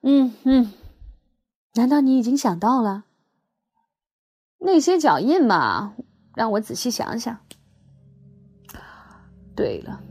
[0.00, 0.72] 嗯嗯，
[1.74, 3.04] 难道你已经想到了？
[4.58, 5.94] 那些脚印嘛，
[6.34, 7.38] 让我仔细想想。
[9.54, 10.02] 对了，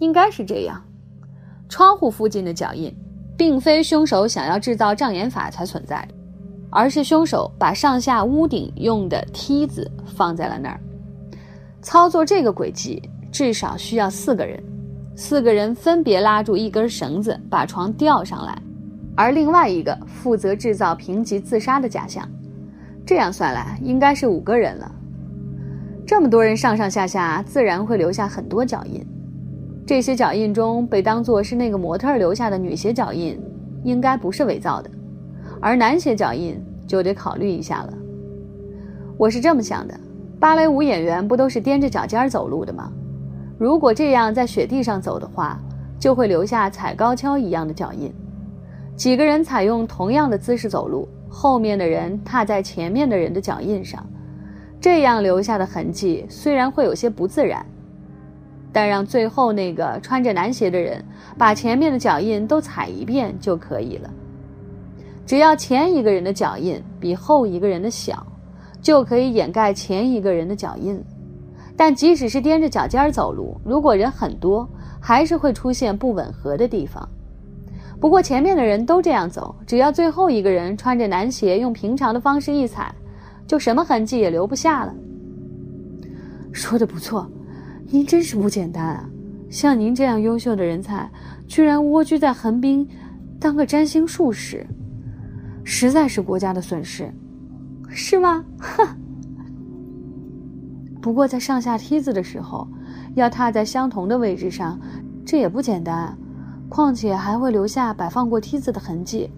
[0.00, 0.84] 应该是这样：
[1.68, 2.92] 窗户附近的脚印，
[3.36, 6.14] 并非凶手想要制造障眼法才存在的，
[6.70, 10.80] 而是凶手把上下屋顶用的梯子放在了那儿，
[11.82, 13.02] 操作这个轨迹。
[13.30, 14.58] 至少需要四个人，
[15.14, 18.58] 四个人分别拉住一根绳子把床吊上来，
[19.14, 22.26] 而另外一个负责制造平级自杀的假象。
[23.04, 24.90] 这样算来，应该是五个人了。
[26.06, 29.06] 这么多人上上下下，自然会留下很多脚印。
[29.86, 33.38] 这些脚印中被当作是那个模特留下的女鞋脚印，
[33.84, 34.90] 应该不是伪造的，
[35.60, 37.92] 而男鞋脚印就得考虑一下了。
[39.16, 39.98] 我是这么想的：
[40.38, 42.92] 芭蕾舞演员不都是踮着脚尖走路的吗？
[43.58, 45.60] 如果这样在雪地上走的话，
[45.98, 48.12] 就会留下踩高跷一样的脚印。
[48.94, 54.06] 几个人采用同样的姿势走路，后面的人踏在前面的人的脚印上，
[54.80, 57.66] 这样留下的痕迹虽然会有些不自然，
[58.72, 61.04] 但让最后那个穿着男鞋的人
[61.36, 64.10] 把前面的脚印都踩一遍就可以了。
[65.28, 68.26] 只要前一个人的脚印比后一个人的小，
[68.80, 70.98] 就可以掩盖前一个人的脚印。
[71.76, 74.66] 但即使是踮着脚尖走路，如果人很多，
[74.98, 77.06] 还是会出现不吻合的地方。
[78.00, 82.90] 不过前面的人都这样走，只要最后一个人穿着男鞋，用平常的方式一踩，
[83.46, 84.94] 就什么痕迹也留不下了。
[86.52, 87.30] 说的不错，
[87.90, 89.06] 您真是不简单啊！
[89.50, 91.06] 像您这样优秀的人才，
[91.46, 92.88] 居然蜗居在横滨，
[93.38, 94.66] 当个占星术士，
[95.70, 97.12] 实在是国家的损失，
[97.90, 98.42] 是吗？
[98.58, 98.88] 哼！
[100.98, 102.66] 不过，在上下梯子的时候，
[103.14, 104.80] 要踏在相同的位置上，
[105.26, 106.16] 这也不简单。
[106.70, 109.30] 况且还会留下摆放过梯子的痕迹，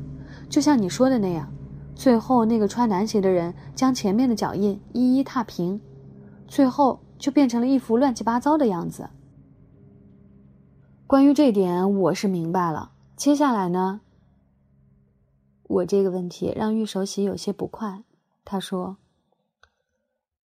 [0.48, 1.52] 就像你说的那样。
[1.96, 5.80] 最后，那个穿男鞋的人将前面的脚印一一踏平，
[6.46, 9.10] 最后就变成了一副乱七八糟的样子。
[11.08, 12.92] 关于这点，我是明白了。
[13.16, 14.00] 接下来呢？
[15.70, 18.02] 我这个问题让玉守喜有些不快。
[18.44, 18.96] 他说。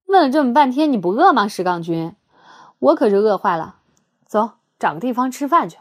[0.07, 2.17] 问了这么半天，你不饿吗，石岗君？
[2.81, 3.79] 我可是饿坏了。
[4.27, 5.79] 走，找个地方吃饭去。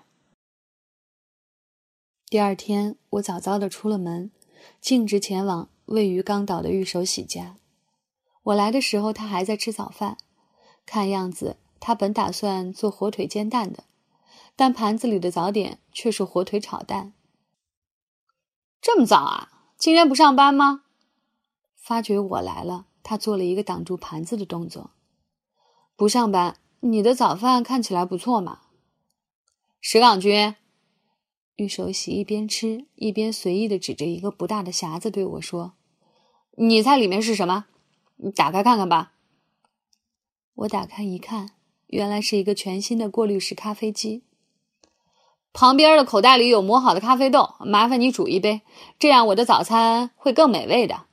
[2.27, 4.30] 第二天，我早早的出了门，
[4.80, 7.58] 径直前往位于冈岛的玉手洗家。
[8.43, 10.17] 我来的时候，他还在吃早饭。
[10.85, 13.85] 看样子，他本打算做火腿煎蛋的，
[14.56, 17.13] 但盘子里的早点却是火腿炒蛋。
[18.82, 19.52] 这么早啊？
[19.77, 20.82] 今天不上班吗？
[21.75, 22.88] 发觉我来了。
[23.04, 24.92] 他做了一个挡住盘子的动作。
[25.96, 28.62] 不上班，你的早饭看起来不错嘛。
[29.79, 30.56] 石岗君，
[31.58, 35.73] 玉手洗一边吃一边随意的指着一个不大的匣子对我说
[36.58, 37.65] ：“你猜里面是什么？
[38.17, 39.13] 你打开看看吧。”
[40.56, 41.52] 我打开一看，
[41.88, 44.23] 原来是一个全新的过滤式咖啡机。
[45.54, 48.62] 旁边的口袋里有磨好的咖啡豆，麻烦你煮一杯，
[48.97, 51.06] 这样我的早餐会更美味的。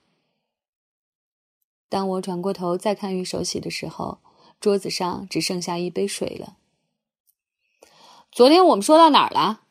[1.89, 4.19] 当我转过头再看玉手洗的时候，
[4.61, 6.57] 桌子上只剩下一杯水了。
[8.31, 9.63] 昨天我们说到哪儿了？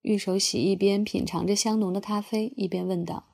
[0.00, 3.24] 玉手洗一边品尝着香浓的咖啡，一边问道：“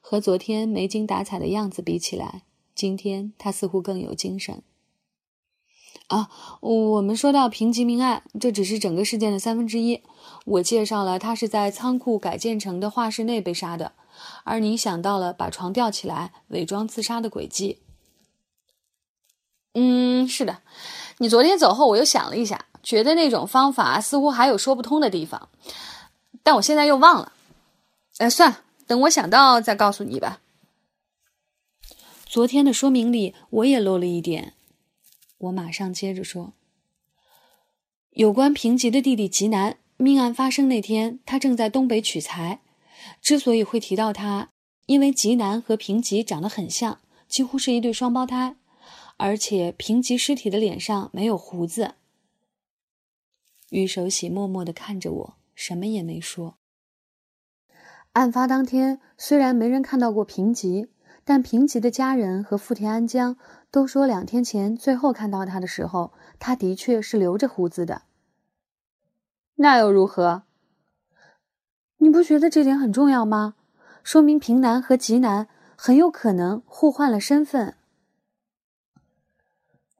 [0.00, 2.42] 和昨天没精打采的样子比起来，
[2.74, 4.62] 今天他似乎更有精神。”
[6.12, 6.28] 啊，
[6.60, 10.02] 我们说到平吉命案，这只是整个事件的三分之一。
[10.44, 13.92] 我介绍了他是在仓库改建成的画室内被杀的，
[14.44, 17.78] 而你想到了把床吊起来伪装自杀的轨迹。
[19.72, 20.58] 嗯，是的，
[21.16, 25.48] 你昨天走后，我又想了一下，觉得那种方法似乎还有说不通的地方，
[26.42, 27.32] 但我现在又忘了。
[28.18, 30.40] 哎，算了，等我想到再告诉你吧。
[32.26, 34.52] 昨天的说明里我也漏了一点，
[35.42, 36.52] 我马上接着说，
[38.10, 42.60] 有关平吉的弟弟吉南，命案发生那天，他正在东北取材。
[43.20, 44.50] 之所以会提到他，
[44.86, 48.56] 因为吉南和平吉长得很像，几乎是一对双胞胎。
[49.16, 51.94] 而且平吉尸体的脸上没有胡子。
[53.70, 56.58] 玉守喜默默地看着我，什么也没说。
[58.12, 60.88] 案发当天，虽然没人看到过平吉，
[61.24, 63.36] 但平吉的家人和富田安江
[63.72, 68.02] 都说，两天前最后看到他的时候，他的确是留着胡子的。
[69.56, 70.42] 那又如何？
[71.96, 73.54] 你不觉得这点很重要吗？
[74.04, 77.76] 说明平南和吉南很有可能互换了身份。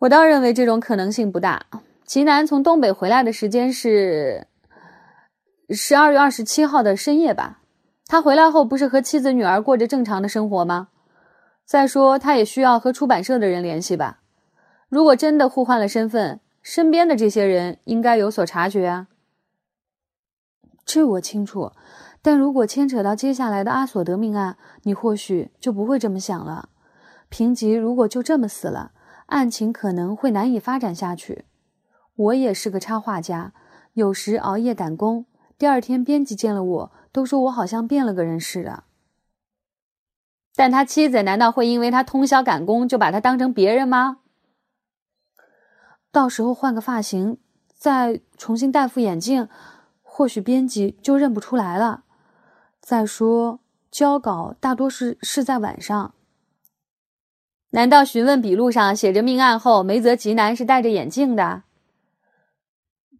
[0.01, 1.67] 我倒认为这种可能性不大。
[2.05, 4.49] 吉南从东北回来的时间是
[5.71, 7.61] 十二月二十七号的深夜吧？
[8.07, 10.89] 他回来后不是和妻子女儿过着正常的生活吗？
[11.73, 14.19] 再说，他也需要和出版社的人联系吧？
[14.91, 19.09] 如果真的互换了身份，身边的这些人应该有所察觉啊。
[20.85, 21.73] 这我清楚，
[22.21, 26.69] 但如果牵扯到接下来的阿索德命案，你或许就不会这么想了。
[27.31, 28.93] 平吉如果就这么死了。
[29.29, 31.47] 案情可能会难以发展下去。
[32.17, 33.55] 我也是个插画家，
[33.95, 35.25] 有时熬夜赶工，
[35.57, 38.85] 第二天编辑见了我，都说我好像变了个人似的。
[40.55, 44.19] 但他妻子难道会因为他通宵赶工就把他当成别人吗？
[46.11, 47.39] 到时候换个发型，
[47.75, 49.49] 再重新戴副眼镜，
[50.03, 52.05] 或许编辑就认不出来了。
[52.81, 56.15] 再说交稿大多是是在晚上。
[57.71, 61.63] 难道询问笔录上写着命案后梅泽吉男是戴着眼镜的？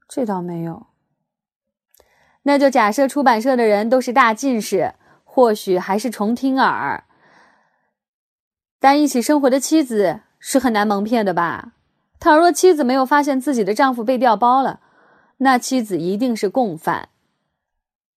[0.07, 0.89] 这倒没有。
[2.43, 7.05] 那就假设出版社的人都是大近视，或许还是重听耳。
[8.83, 11.75] 但一起生活的妻子是很难蒙骗的吧？
[12.19, 14.81] 倘若妻子没有发现自己的丈夫被调包了，
[15.37, 17.11] 那妻子一定是共犯。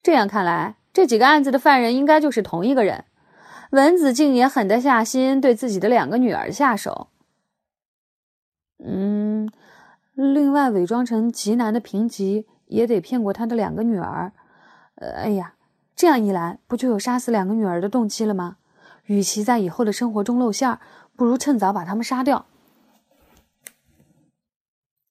[0.02, 3.06] 这样看来，这几个案子的犯人应该就是同一个人。
[3.70, 7.10] 文子静也狠得下心对自己的两个女儿下手。
[8.84, 9.48] 嗯，
[10.16, 14.34] 另外伪装成极难的平吉也得骗过他的两个女儿。
[14.96, 15.54] 呃，哎呀，
[15.96, 18.58] 这样一来不就有杀死两个女儿的动机了吗？
[19.06, 20.80] 与其在以后的生活中露馅儿，
[21.16, 22.46] 不如趁早把他们杀掉。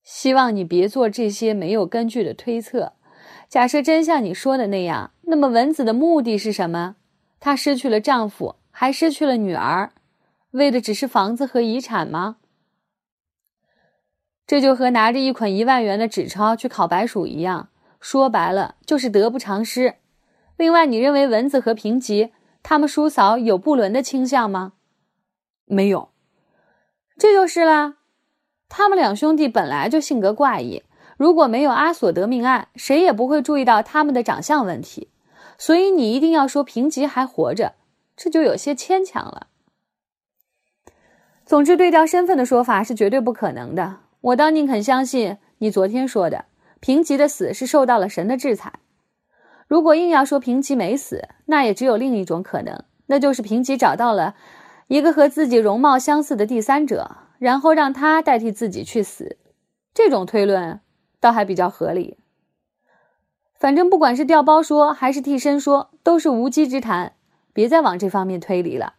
[0.03, 2.93] 希望你别做这些没有根据的推测。
[3.49, 6.97] 假设真像你说的那样，那么文子的目的是什么？
[7.41, 9.93] 她失去了丈夫，还失去了女儿，
[10.51, 12.37] 为的只是房子和遗产吗？
[14.47, 17.69] 这就和拿着一捆一万元的纸钞去烤白鼠一样，
[18.01, 19.95] 说白了就是得不偿失。
[20.57, 22.33] 另外，你认为蚊子和平吉
[22.65, 24.73] 他们叔嫂有不伦的倾向吗？
[25.67, 26.09] 没有，
[27.19, 27.99] 这就是啦。
[28.71, 30.83] 他们两兄弟本来就性格怪异，
[31.19, 35.11] 如果没有阿索德命案，谁也不会注意到他们的长相问题。
[35.59, 37.75] 所以你一定要说平吉还活着，
[38.17, 39.49] 这就有些牵强了。
[41.45, 43.99] 总之，对调身份的说法是绝对不可能的。
[44.23, 46.47] 我倒宁肯相信你昨天说的，
[46.81, 48.73] 平吉的死是受到了神的制裁。
[49.67, 54.35] 如果硬要说平吉没死，那也只有另一种可能，那就是平吉找到了
[54.89, 59.39] 一个和自己容貌相似的第三者，然后让他代替自己去死。
[59.95, 60.81] 这种推论
[61.21, 62.19] 倒还比较合理。
[63.55, 67.13] 反正不管是调包说还是替身说，都是无稽之谈。
[67.55, 68.95] 别再往这方面推理了。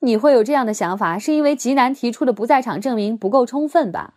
[0.00, 4.15] 你会有这样的想法，是因为吉南提出的不在场证明不够充分吧？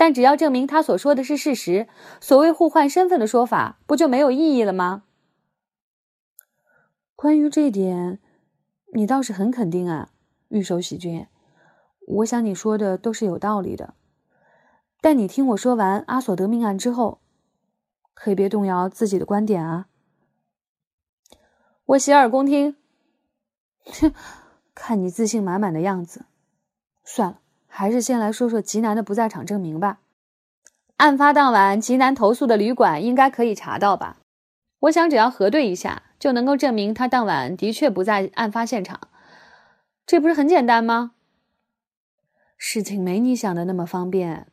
[0.00, 1.86] 但只要证明他所说的是事实，
[2.22, 5.02] 所谓互换身份的说法不就没有意义了吗？
[7.14, 8.18] 关于这点，
[8.94, 10.08] 你倒是很肯定啊，
[10.48, 11.26] 玉手喜君。
[12.06, 13.92] 我想你说的都是有道理的。
[15.02, 17.20] 但你听我说完阿索德命案之后。
[18.14, 19.88] 可以别动摇自己的观点啊！
[21.84, 22.76] 我洗耳恭听。
[23.84, 24.14] 哼，
[24.74, 26.24] 看你自信满满的样子，
[27.04, 27.39] 算了，
[27.70, 30.00] 还是先来说说吉南的不在场证明吧。
[30.96, 34.18] 案发当晚，吉南投诉的旅馆应该可以查到吧？
[34.80, 39.00] 我想只要核对一下，就能够证明他当晚的确不在案发现场。
[40.04, 41.12] 这不是很简单吗？
[42.58, 44.48] 事情没你想的那么方便。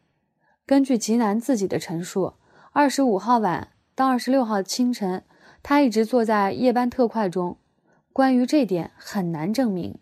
[0.66, 2.36] 根据吉南自己的陈述，
[2.72, 5.24] 二十五号晚到二十六号清晨，
[5.64, 7.58] 他一直坐在夜班特快中。
[8.14, 10.00] 关于这点很难证明。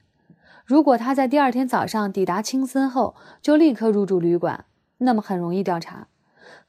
[0.66, 4.66] 如果他在第二天早上抵达青森后就立刻入住旅馆，
[4.98, 6.08] 那么很容易调查。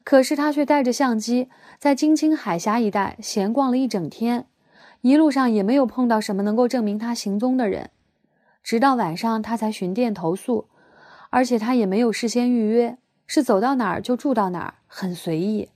[0.04, 4.46] 可是他却带着相机在京青海峡一带闲逛了一整天，
[5.00, 7.90] 一路上也没有碰到什么能够证明他行踪的人。
[8.62, 10.68] 直到晚上，他才寻店投诉，
[11.30, 15.70] 而且他也没有事先预约，是走到哪儿就住到哪儿，很随意。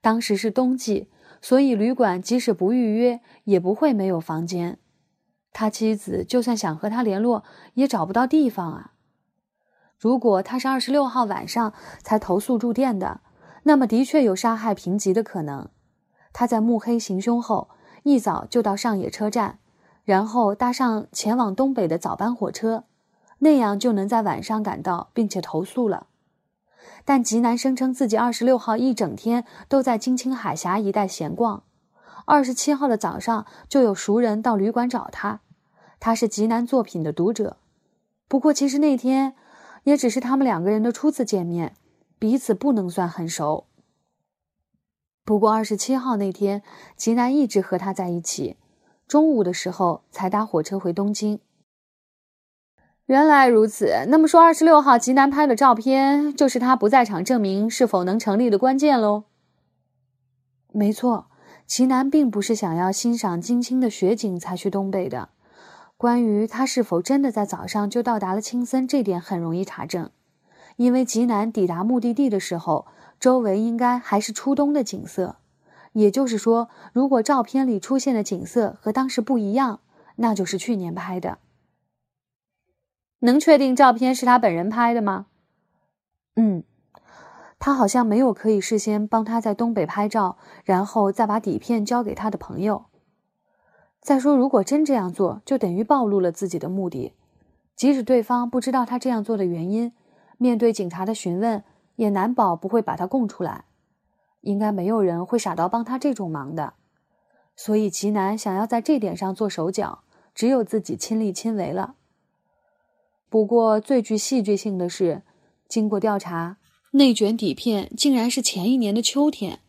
[0.00, 1.08] 当时是冬季，
[1.42, 4.78] 所以旅馆即使不预约，也不会没有房间。
[5.52, 7.44] 他妻子就算想和他联络，
[7.74, 8.92] 也找不到地方啊。
[9.98, 13.20] 如果他是二十六号晚上才投诉住店的，
[13.64, 15.68] 那么的确有杀害平吉的可能。
[16.32, 17.68] 他在目黑行凶后，
[18.04, 19.58] 一早就到上野车站，
[20.04, 22.84] 然后搭上前往东北的早班火车，
[23.40, 26.06] 那样就能在晚上赶到，并且投诉了。
[27.04, 31.64] 但吉南声称自己二十六号一整天都在京青海峡一带闲逛。
[32.26, 35.40] 二十七号的早上，就有熟人到旅馆找他。
[35.98, 37.58] 他是吉南作品的读者，
[38.26, 39.34] 不过其实那天
[39.84, 41.74] 也只是他们两个人的初次见面，
[42.18, 43.66] 彼此不能算很熟。
[45.24, 46.62] 不过二十七号那天，
[46.96, 48.56] 吉南一直和他在一起，
[49.06, 51.40] 中午的时候才搭火车回东京。
[53.06, 59.24] 原来如此，那么说二十六号吉南拍的照片，就是他不在场证明是否能成立的关键喽？
[60.72, 61.29] 没错。
[61.70, 65.28] 齐南并不是想要欣赏金青的雪景才去东北的。
[65.96, 70.10] 关于他是否真的在早上就到达了青森，这点很容易查证，
[70.74, 72.88] 因为吉南抵达目的地的时候，
[73.20, 75.36] 周围应该还是初冬的景色。
[75.92, 79.78] 也就是说，如果照片里出现的景色和当时不一样，
[80.16, 81.38] 那就是去年拍的。
[83.20, 85.26] 能确定照片是他本人拍的吗？
[86.34, 86.64] 嗯。
[87.60, 92.86] 他好像没有可以事先帮他在东北拍照，然后再把底片交给他的朋友。
[94.00, 97.12] 再说，如果真这样做，就等于暴露了自己的目的。
[97.76, 99.92] 即使对方不知道他这样做的原因，
[100.38, 101.62] 面对警察的询问，
[101.96, 103.66] 也难保不会把他供出来。
[104.40, 106.72] 应该没有人会傻到帮他这种忙的。
[107.54, 110.02] 所以，齐南想要在这点上做手脚，
[110.34, 111.96] 只有自己亲力亲为了。
[113.28, 115.20] 不过，最具戏剧性的是，
[115.68, 116.56] 经过调查。
[116.92, 119.60] 内卷底片竟然是前一年的秋天，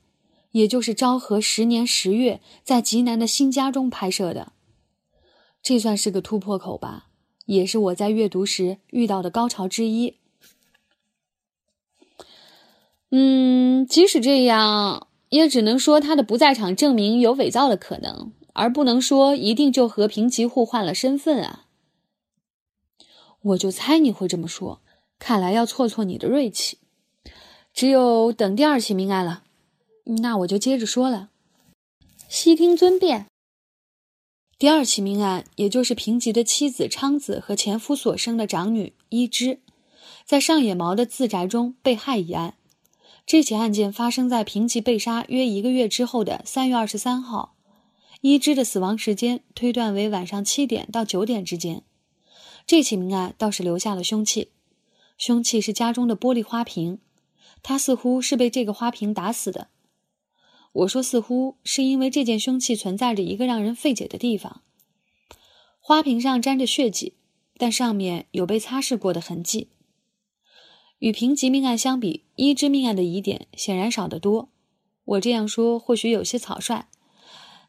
[0.52, 4.54] 也就是昭和十年十月，在济南的新家中拍摄的。
[5.62, 7.10] 这算是个突破口吧，
[7.46, 10.16] 也是我在阅读时遇到的高潮之一。
[13.12, 21.68] 嗯，即使这样，也只能说他的不在场证明有伪造的可能，而不能说一定就和平级互换了身份啊。
[23.42, 24.82] 我就猜你会这么说，
[25.20, 26.80] 看来要挫挫你的锐气。
[27.74, 29.44] 只有等第二起命案了，
[30.20, 31.30] 那我就接着说了。
[32.28, 33.26] 悉听尊便。
[34.58, 39.60] 第二起命案，也就是平吉的妻子昌子和前夫所生的长女伊织，
[40.24, 42.56] 在上野毛的自宅中被害一案。
[43.26, 47.56] 这起案件发生在平吉被杀约一个月之后的三月二十三号，
[48.22, 51.84] 伊织的死亡时间推断为晚上七点到九点之间。
[52.68, 54.52] 这起命案倒是留下了凶器，
[55.18, 57.00] 凶器是家中的玻璃花瓶。
[57.64, 59.70] 他似乎是被这个花瓶打死的。
[60.74, 64.62] 我说似乎是因为这件凶器存在着一个让人费解的地方：
[65.80, 67.16] 花瓶上沾着血迹，
[67.58, 69.70] 但上面有被擦拭过的痕迹。
[71.00, 74.50] 与平级命案相比，一之命案的疑点显然少得多。
[75.04, 76.88] 我这样说或许有些草率，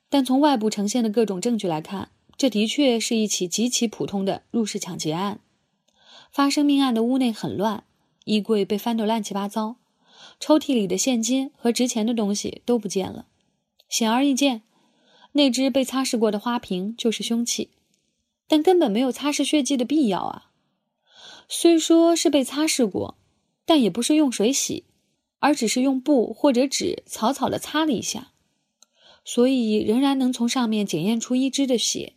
[0.09, 5.40] 但从外部呈现的各种证据来看，这的确是一起极其普通的入室抢劫案。
[6.30, 7.84] 发生命案的屋内很乱，
[8.24, 9.76] 衣柜被翻得乱七八糟。
[10.43, 13.26] 抽屉里的现金和值钱的东西都不见了，
[13.88, 14.62] 显而易见，
[15.34, 17.70] 那只被擦拭过的花瓶就是凶器，
[18.49, 20.51] 但根本没有擦拭血迹的必要啊！
[21.49, 23.16] 虽说是被擦拭过，
[23.64, 24.86] 但也不是用水洗，
[25.38, 28.32] 而只是用布或者纸草草的擦了一下，
[29.24, 32.14] 所以仍然能从上面检验出一只的血。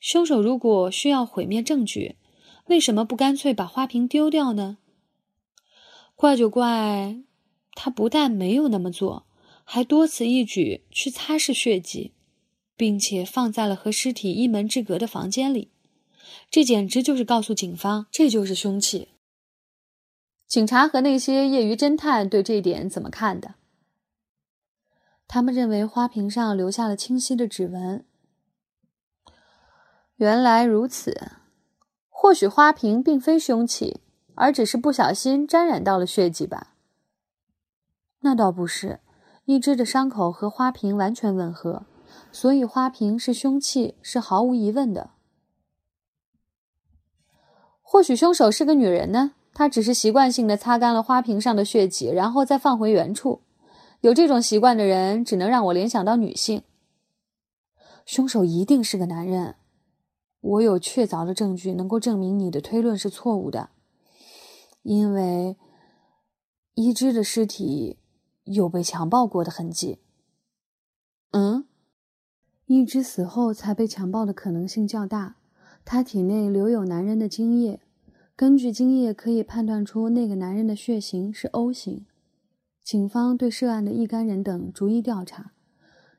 [0.00, 2.16] 凶手如果需要毁灭证据，
[2.68, 4.78] 为什么不干脆把花瓶丢掉呢？
[6.14, 7.25] 怪就怪。
[7.76, 9.26] 他不但没有那么做，
[9.62, 12.14] 还多此一举去擦拭血迹，
[12.74, 15.70] 并且放在了和尸体一门之隔的房间里。
[16.50, 19.10] 这简直就是告诉警方，这就是凶器。
[20.48, 23.56] 警察和那些业余侦探对这一点怎么看的？
[25.28, 28.04] 他们认为花瓶上留下了清晰的指纹。
[30.16, 31.32] 原来如此，
[32.08, 34.00] 或许花瓶并非凶器，
[34.34, 36.75] 而只是不小心沾染到了血迹吧。
[38.26, 38.98] 那倒不是，
[39.44, 41.86] 一只的伤口和花瓶完全吻合，
[42.32, 45.10] 所以花瓶是凶器是毫无疑问的。
[47.80, 49.34] 或许凶手是个女人呢？
[49.54, 53.42] 她只是习惯性的擦干了花瓶上的血迹，然后再放回原处。
[54.00, 56.64] 有这种习惯的人，只能让我联想到女性。
[58.04, 59.54] 凶手一定是个男人。
[60.40, 63.70] 我有确凿的证据能够证明你的推论是错误的，
[64.82, 65.56] 因为
[66.74, 68.00] 一只的尸体
[68.46, 69.98] 有被强暴过的痕迹。
[71.30, 71.66] 嗯，
[72.66, 75.36] 一只死后才被强暴的可能性较大。
[75.84, 77.80] 他体内留有男人的精液，
[78.34, 82.04] 根据精液可以判断出那个男人的血型是 O 型。
[82.82, 85.52] 警方对涉案的一干人等逐一调查，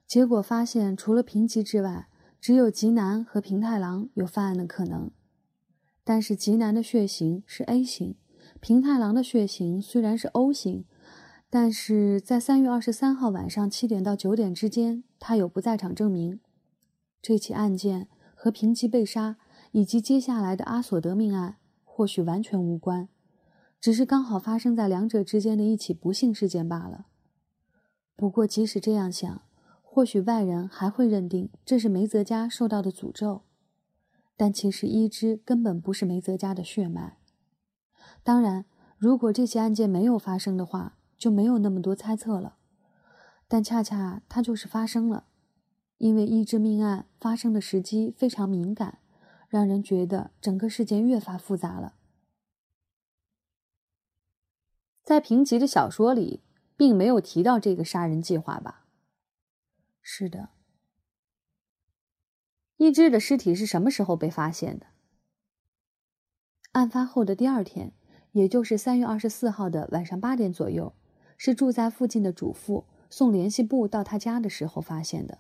[0.06, 2.08] 结果发现，除了平吉之外，
[2.40, 5.12] 只有吉南和平太郎有犯案的可能。
[6.04, 8.16] 但是吉南的血型是 A 型，
[8.62, 10.86] 平太郎的血型虽然是 O 型，
[11.50, 16.40] 但是在三月二十三号晚上七点到九点之间，他有不在场证明。
[17.22, 19.38] 这起案件和平吉被杀
[19.72, 23.08] 以及接下来的阿索德命案或许完全无关。
[23.80, 27.06] 只是刚好发生在两者之间的一起不幸事件罢了。
[28.16, 29.42] 不过，即使这样想，
[29.82, 33.44] 或许外人还会认定这是梅泽家受到的诅咒。
[34.36, 37.18] 但其实伊织根本不是梅泽家的血脉。
[38.24, 38.66] 当然，
[38.98, 42.58] 如果这起案件没有发生的话，就没有那么多猜测了。
[43.48, 45.28] 但恰恰它就是发生了，
[45.98, 49.00] 因为伊织命案发生的时机非常敏感，
[49.48, 51.96] 让人觉得整个事件越发复杂了。
[55.04, 56.44] 在平吉的小说里，
[56.76, 58.86] 并没有提到这个杀人计划吧？
[60.02, 60.50] 是的。
[62.76, 64.88] 一只的尸体是什么时候被发现的？
[66.74, 67.94] 案发后的第二天，
[68.34, 70.94] 也就是三月二十四号的晚上八点左右，
[71.38, 75.38] 是住在附近的主妇送联系簿到他家的时候发现的。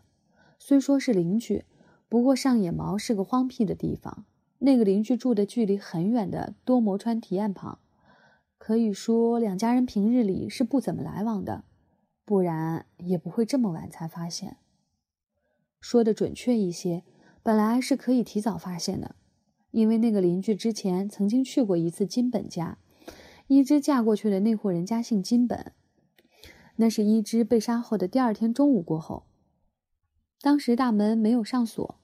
[0.57, 1.65] 虽说是邻居，
[2.07, 4.25] 不过上野毛是个荒僻的地方，
[4.59, 7.79] 那个邻居住的距离很远的多摩川堤岸旁。
[8.57, 11.63] 可以说，两家人平日里是不怎么来往的，
[12.25, 14.57] 不然也不会这么晚才发现。
[15.79, 17.03] 说的准确一些，
[17.43, 19.15] 本来是可以提早发现的，
[19.71, 22.79] 因为那个邻居之前曾经去过一次金本家，
[23.45, 25.71] 伊织嫁过去的那户人家姓金本，
[26.78, 29.23] 那是伊织被杀后的第二天中午过后，
[30.41, 31.99] 当时大门没有上锁，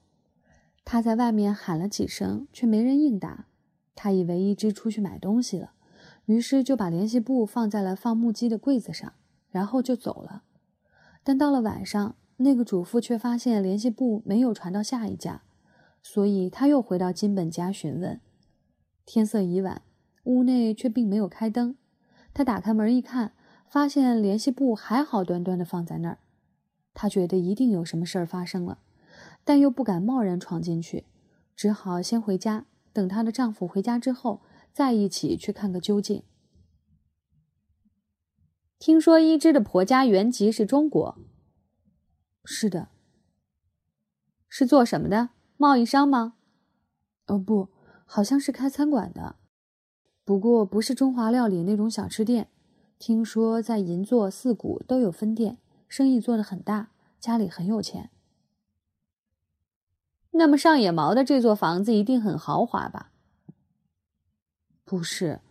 [0.84, 3.46] 他在外面喊了几声，却没人应答，
[3.94, 5.72] 他以为伊织出去买东西了。
[6.26, 9.12] 于是就把联系簿放在了放木屐的柜子上，
[9.50, 10.42] 然后就走了。
[11.22, 15.42] 但到了晚上，那个主妇却发现联系簿没有传到下一家，
[16.02, 18.20] 所以他又回到金本家询问。
[19.06, 19.82] 天色已晚，
[20.24, 21.76] 屋内却并没有开灯。
[22.32, 23.34] 他打开门一看，
[23.74, 26.18] 发现联系簿还好端端的放在那儿。
[26.92, 28.78] 他觉得一定有什么事儿发生了，
[29.42, 31.06] 但又不敢贸然闯进去，
[31.56, 34.42] 只好先回家，等她的丈夫回家之后。
[34.72, 36.22] 再一起去看个究竟。
[38.78, 41.18] 听说伊织的婆家原籍是中国。
[42.44, 42.90] 是的。
[44.48, 45.30] 是做什么的？
[45.56, 46.34] 贸易商吗？
[47.26, 47.70] 哦，不，
[48.04, 49.34] 好像是开餐馆的。
[50.24, 52.50] 不过不是中华料理那种小吃店。
[53.06, 55.58] 听说在银座、四谷都有分店，
[55.90, 56.88] 生意做得很大，
[57.20, 58.08] 家里很有钱。
[60.30, 63.12] 那么上野毛的这座房子一定很豪华吧？
[64.86, 65.42] 不是，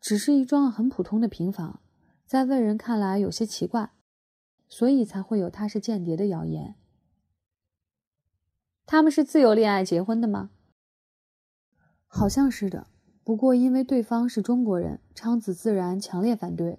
[0.00, 1.80] 只是一幢很普通的平房，
[2.24, 3.90] 在外人看来有些奇怪，
[4.68, 6.76] 所以才会有他是间谍的谣言。
[8.86, 10.50] 他们是自由恋爱结婚的吗？
[12.06, 12.86] 好像是的，
[13.24, 16.78] 不过因为对方是中国人，昌子自然强烈反对。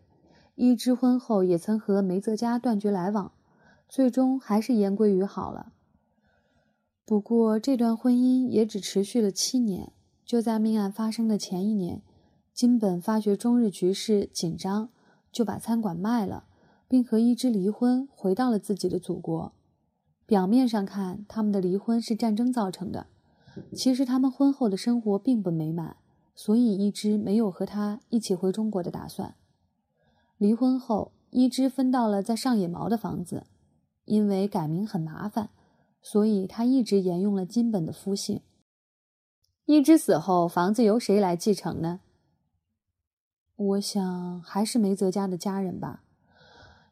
[0.56, 3.32] 一之婚后也曾和梅泽家断绝来往，
[3.90, 5.74] 最终还是言归于好了。
[7.06, 9.92] 不过这段婚姻也只持续了七年。
[10.26, 12.02] 就在命案发生的前一年，
[12.54, 14.90] 金本发觉中日局势紧张，
[15.34, 16.46] 就把餐馆卖了，
[16.88, 19.52] 并和伊织离婚，回到了自己的祖国。
[20.26, 23.08] 表面上看，他们的离婚是战争造成的，
[23.74, 25.98] 其实他们婚后的生活并不美满，
[26.34, 29.36] 所以伊织没有和他一起回中国的打算。
[30.38, 33.46] 离婚后，伊织分到了在上野毛的房子，
[34.06, 35.50] 因为改名很麻烦，
[36.02, 38.42] 所以他一直沿用了金本的夫姓。
[39.66, 42.02] 伊织死后，房子由谁来继承呢？
[43.56, 46.04] 我想还是梅泽家的家人吧，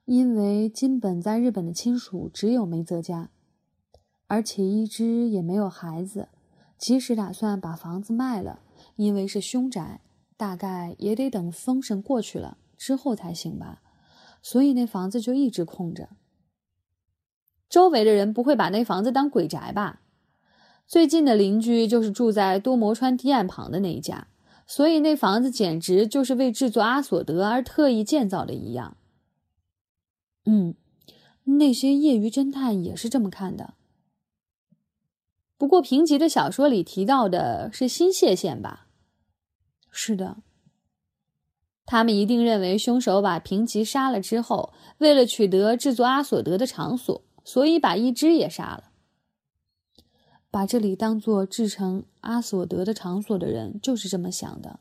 [0.05, 3.29] 因为金本在日本的亲属只有梅泽家，
[4.27, 6.29] 而且一之也没有孩子，
[6.77, 8.61] 即使打算把房子卖了，
[8.95, 9.99] 因为是凶宅，
[10.37, 13.83] 大概也得等风声过去了之后才行吧，
[14.41, 16.09] 所以那房子就一直空着。
[17.69, 20.01] 周围的人不会把那房子当鬼宅吧？
[20.87, 24.29] 最近的邻居就是住在多摩川堤岸旁的那一家。
[24.65, 28.97] 所以那房子简直就是为制作阿索德而特意建造的一样。
[30.45, 30.73] 嗯，
[31.43, 33.75] 那些业余侦探也是这么看的。
[35.55, 38.87] 不过平吉的小说里提到的是新泻县吧？
[39.91, 40.37] 是的，
[41.85, 48.85] 他们一定认为凶手把平吉杀了之后，为了取得制作阿索德的场所，所以把一只也杀了。
[50.49, 54.79] 把这里当做制成阿索德的场所的人就是这么想的。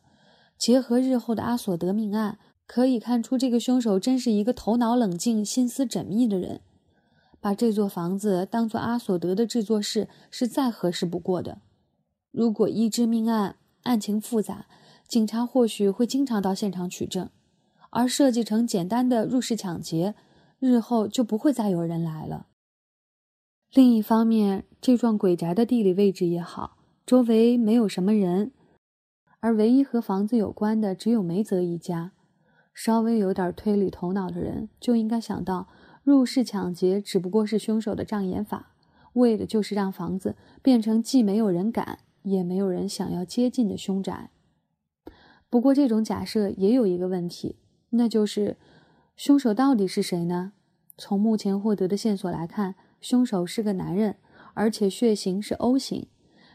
[0.59, 6.61] 结合日后的阿索德命案，可以看出这个凶手真是一个头脑冷静、心思缜密的人。
[7.41, 11.63] 把这座房子当做阿索德的制作室是再合适不过的。
[12.31, 14.67] 如果一只命案案情复杂，
[15.11, 17.29] 警察或许会经常到现场取证，
[17.91, 20.15] 而设计成简单的入室抢劫，
[20.61, 22.47] 日后就不会再有人来了。
[23.75, 28.53] 另一方面，这幢鬼宅的地理位置也好，周围没有什么人，
[29.41, 32.13] 而唯一和房子有关的只有梅泽一家。
[32.73, 35.67] 稍微有点推理头脑的人就应该想到，
[36.05, 38.75] 入室抢劫只不过是凶手的障眼法，
[39.15, 44.31] 为的就是让房子变成既没有人敢，也没有人想要接近的凶宅。
[45.51, 47.57] 不过，这种假设也有一个问题，
[47.91, 48.57] 那就是
[49.17, 50.53] 凶手到底是谁呢？
[50.97, 52.77] 从目前获得的线索来看。
[53.01, 54.17] 凶手是个男人，
[54.53, 56.07] 而且血型是 O 型。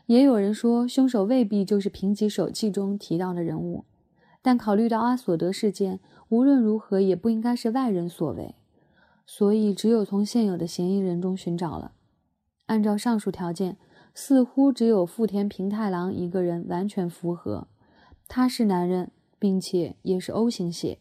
[0.05, 3.85] 也有人说，凶手未必就是评级手记中提到的人物。
[4.43, 8.53] 但考虑到阿索德事件，无论如何也不应该是外人所为，
[9.25, 11.93] 所以只有从现有的嫌疑人中寻找了。
[12.67, 13.77] 按照上述条件，
[14.13, 17.67] 似乎只有富田平太郎一个人完全符合。
[18.27, 20.99] 他是男人，并且也是 O 型血。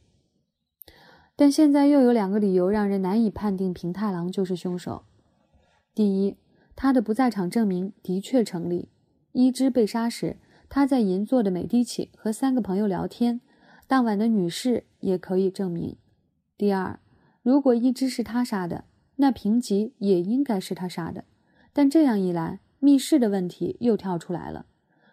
[1.36, 5.04] 但现在又有两个理由让人难以判定平太郎就是凶手。
[5.94, 6.36] 第一，
[6.76, 8.88] 他的不在场证明的确成立。
[9.32, 10.36] 伊枝被杀时，
[10.68, 13.40] 他在银座的美第奇和三个朋友聊天，
[13.88, 15.96] 当晚的女士也可以证明。
[16.56, 17.00] 第二，
[17.42, 18.84] 如果伊之是他杀的，
[19.16, 21.24] 那平吉也应该是他杀的。
[21.72, 24.66] 但这样一来，密室的问题又跳出来了。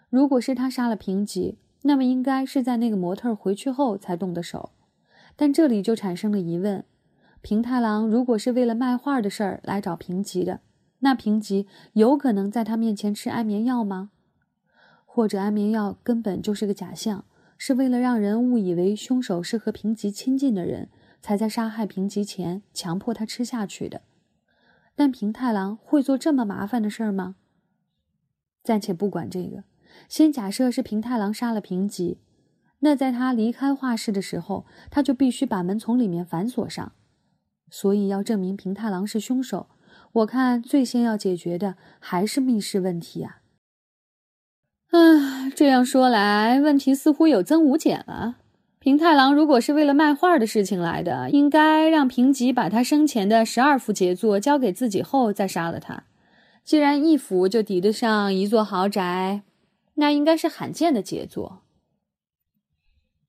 [0.09, 4.71] 如果是他杀了平吉，那么应该是在那个模特回去后才动的手。
[5.36, 6.84] 但这里就产生了疑问：
[7.41, 10.59] 平太郎如果是为了卖画的事儿来找平吉的？
[10.99, 14.11] 那平吉有可能在他面前吃安眠药吗？
[15.05, 17.25] 或者安眠药根本就是个假象，
[17.57, 20.89] 是为了让人误以为凶手是和平吉亲近的人，
[21.21, 24.01] 才在杀害平吉前强迫他吃下去的？
[24.95, 27.36] 但平太郎会做这么麻烦的事儿吗？
[28.63, 29.63] 暂且不管这个，
[30.12, 32.18] 先假设是平太郎杀了平吉，
[32.80, 36.91] 那在他离开画室的时候，他就必须把门从里面反锁上，
[37.70, 39.68] 所以要证明平太郎是凶手。
[40.12, 43.39] 我看最先要解决的还是密室问题啊！
[44.89, 48.39] 啊，这样说来，问题似乎有增无减了。
[48.80, 56.03] 平太郎如果是为了卖画的事情来的，应该让平吉把他生前的十二幅杰作交给自己后再杀了他。
[56.66, 59.43] 既然一幅就抵得上一座豪宅，
[60.02, 61.62] 那应该是罕见的杰作。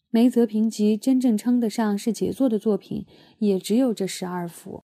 [0.08, 3.06] 梅泽平吉真正称得上是杰作的作品，
[3.40, 4.82] 也只有这十二幅。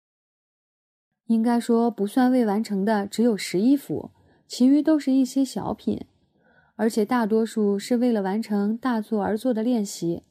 [1.27, 4.11] 应该说，不算未完成的只有十一幅，
[4.49, 6.05] 其余都是一些小品，
[6.75, 10.25] 而且大多数是为了完成大作而做的练习。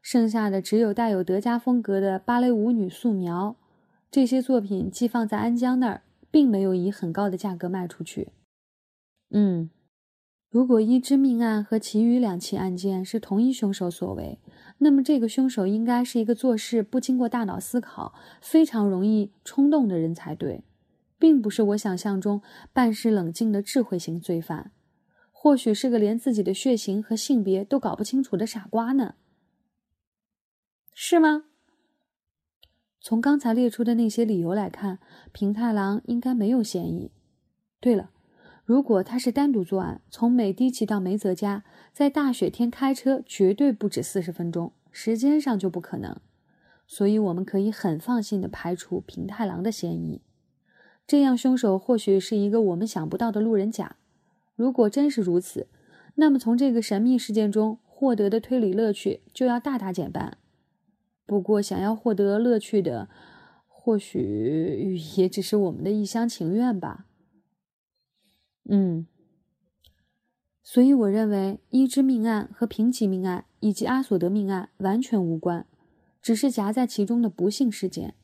[0.00, 3.56] 剩下的只有带有德家风格的芭蕾舞女素描。
[4.12, 8.28] 这些作品寄放在安江那儿，并没有以很高的价格卖出去。
[9.30, 9.70] 嗯，
[10.54, 14.38] 如果一之命案和其余两起案件是同一凶手所为。
[14.78, 20.62] 那么，这个凶手应该是一个做事不经过大脑思考、非常容易冲动的人才对，
[21.18, 22.40] 并不是我想象中
[22.72, 24.70] 办事冷静的智慧型罪犯，
[25.32, 29.16] 或许是个连自己的血型和性别都搞不清楚的傻瓜呢？
[30.92, 31.46] 是吗？
[33.00, 35.00] 从刚才列出的那些理由来看，
[35.32, 37.10] 平太郎应该没有嫌疑。
[37.80, 38.10] 对了。
[38.64, 46.16] 如果他是单独作案，从美第奇到梅泽家，在大雪天开车绝对不止四十分钟，时间上就不可能。
[46.86, 50.22] 所以，我们可以很放心的排除平太郎的嫌疑。
[51.06, 53.96] 这样，凶手或许是一个我们想不到的路人甲。
[54.56, 55.66] 如果真是如此，
[56.14, 60.38] 那么从这个神秘事件中获得的推理乐趣就要大大减半。
[61.26, 63.10] 不过，想要获得乐趣的，
[63.66, 67.06] 或许也只是我们的一厢情愿吧。
[68.68, 69.06] 嗯，
[70.62, 75.66] 所以我认为伊之命案和平吉命案以及阿索德命案完全无关，
[76.22, 78.14] 只是夹在其中的不幸事件。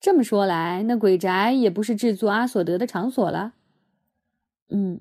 [0.00, 3.54] 这么说来，那鬼宅也不是制作阿索德的场所了。
[4.68, 5.00] 嗯，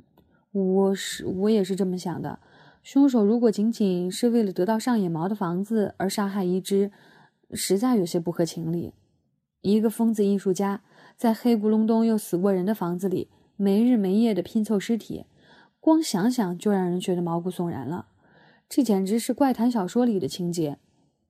[0.51, 2.39] 我是我也是这么想的。
[2.81, 6.91] 凶手如果仅仅是为了得到上野毛的房子而杀害伊之，
[7.51, 8.93] 实在有些不合情理。
[9.61, 10.81] 一个疯子艺术家
[11.15, 15.25] 在黑咕隆咚又死过人的房子里没日没夜的拼凑尸体，
[15.79, 18.07] 光想想就让人觉得毛骨悚然了。
[18.67, 20.77] 这简直是怪谈小说里的情节。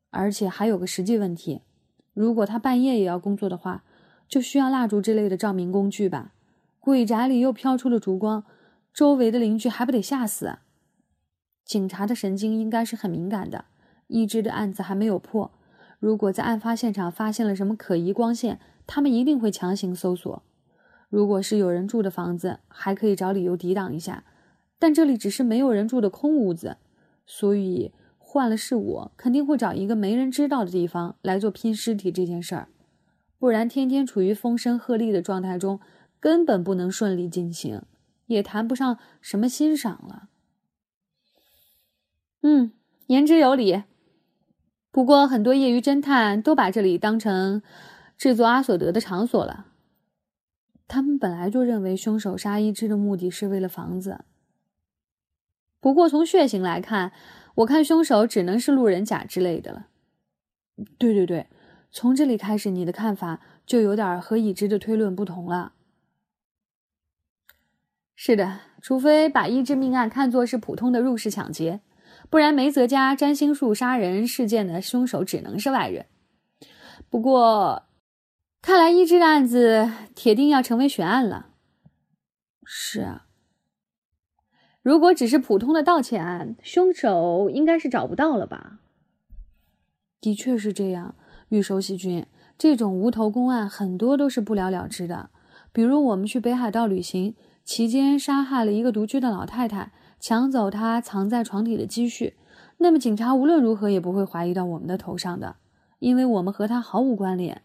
[0.10, 1.62] 而且还有个实际问题：
[2.14, 3.84] 如果他半夜也要工作的话，
[4.28, 6.34] 就需要蜡烛之类的照明工具吧？
[6.80, 8.44] 鬼宅里又飘出了烛光，
[8.94, 10.60] 周围的邻居还不得吓死？
[11.66, 13.66] 警察的神经应该是很敏感的。
[14.08, 15.50] 一枝的案子还没有破，
[15.98, 20.44] 如果在案发现场发现了什么可疑光线，他们一定会强行搜索。
[21.14, 24.24] 如果是有人住的房子，还可以找理由抵挡一下。
[24.80, 26.78] 但这里只是没有人住的空屋子，
[27.28, 32.68] 所以换了是我，肯定会找一个没人知道的地方来做拼尸体这件事儿。
[33.38, 35.80] 不然，天天处于风声鹤唳的状态中，
[36.20, 37.84] 根本不能顺利进行，
[38.26, 40.30] 也谈不上什么欣赏了。
[42.42, 42.72] 嗯，
[43.06, 43.84] 言之有理。
[44.90, 47.62] 不过，很多业余侦探都把这里当成
[48.18, 49.68] 制作阿索德的场所了。
[50.94, 54.26] 他们本来就认为凶手杀伊之的目的是为了房子。
[55.80, 57.12] 不过，从血型来看，
[57.56, 59.88] 我看凶手只能是路人甲之类的了。
[61.00, 61.48] 对对对，
[61.90, 65.74] 从这里开始，你的看法就有点和已知的推论不同了。
[68.14, 71.82] 是的，除非把伊之命案看作是普通的入室抢劫。
[72.30, 76.06] 不然，梅泽家占星术杀人事件的凶手只能是外人。
[77.10, 77.82] 不过，
[78.64, 81.48] 看来一枝的案子铁定要成为悬案了。
[82.64, 83.26] 是啊，
[84.82, 88.80] 如果只是普通的盗窃案，凶手应该是找不到了吧？
[90.22, 91.16] 的确是这样，
[91.50, 92.26] 玉手喜君，
[92.58, 95.30] 这种无头公案很多都是不了了之的。
[95.74, 97.36] 比如我们去北海道旅行
[97.66, 99.92] 期间，杀害了一个独居的老太太。
[100.22, 102.38] 抢走她藏在床底的积蓄，
[102.78, 105.58] 那么警察无论如何也不会怀疑到我们的头上的，
[106.00, 107.62] 因为我们和他毫无关联。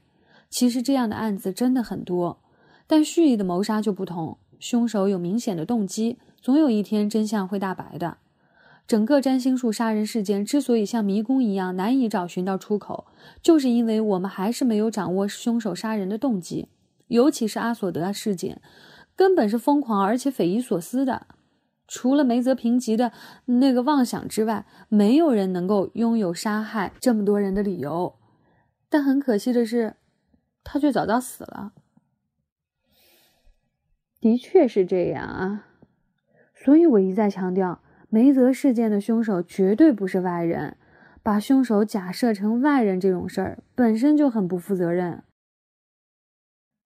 [0.50, 2.40] 其实这样的案子真的很多，
[2.86, 8.18] 但蓄意的谋杀就不同，凶手有明显的动机，总有一天真相会大白的。
[8.86, 13.06] 整个占星术杀人事件之所以像迷宫一样难以找寻到出口，
[13.42, 16.68] 就是因为我们还是没有掌握凶手杀人的动机，
[17.08, 18.62] 尤其是阿索德事件，
[19.14, 21.26] 根本是疯狂而且匪夷所思的。
[21.86, 23.12] 除了梅泽平吉的
[23.44, 28.14] 那个妄想之外，没有人能够拥有杀害这么多人的理由。
[28.88, 29.96] 但很可惜的是，
[30.62, 31.72] 他却早早死了。
[34.20, 35.66] 的确是这样啊，
[36.54, 40.76] 所以我一再强调，梅泽事件的凶手绝对不是外人。
[41.22, 45.22] 把凶手假设成外人这种事儿，本身就很不负责任。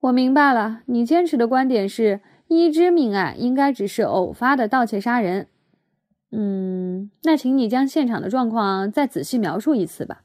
[0.01, 2.21] 我明白了，你坚持的观点是。
[2.49, 5.49] 一枝命案应该只是偶发的盗窃杀人，
[6.33, 10.23] 嗯，那请你将现场的状况再仔细描述一次吧。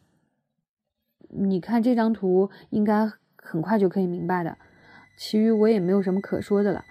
[1.30, 3.14] 你看这张图，应该
[3.48, 4.58] 很快就可以明白的。
[5.16, 6.84] 其余我也没有什么可说的了。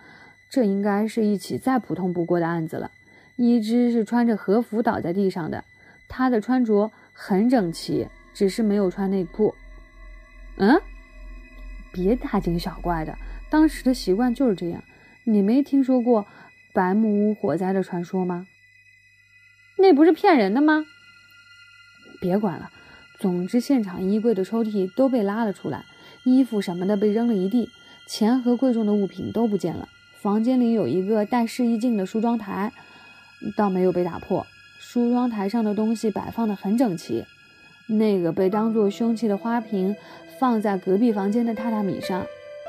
[0.48, 2.90] 这应该是一起再普通不过的案子了。
[3.36, 5.64] 一只是穿着和服倒在地上的，
[6.09, 9.54] 他的穿着很整齐，只是没有穿内裤。
[10.57, 10.80] 嗯，
[11.92, 13.18] 别大惊小怪的，
[13.50, 14.82] 当时的习惯就是这样。
[15.24, 16.26] 你没听说过
[16.72, 18.46] 白木屋火灾的传说吗？
[19.76, 20.86] 那不是骗人的吗？
[22.18, 22.70] 别管了，
[23.18, 25.84] 总之现场衣柜的抽屉都被拉了出来，
[26.27, 27.70] 衣服什么的被扔了一地，
[28.09, 29.89] 钱和贵重的物品都不见了。
[30.20, 32.72] 房间里有一个带试衣镜的梳妆台，
[33.57, 34.45] 倒没有被打破，
[34.81, 37.24] 梳妆台上的东西摆放的很整齐。
[37.87, 39.95] 那个被当做凶器的花瓶
[40.41, 42.27] 放在隔壁房间的榻榻米上。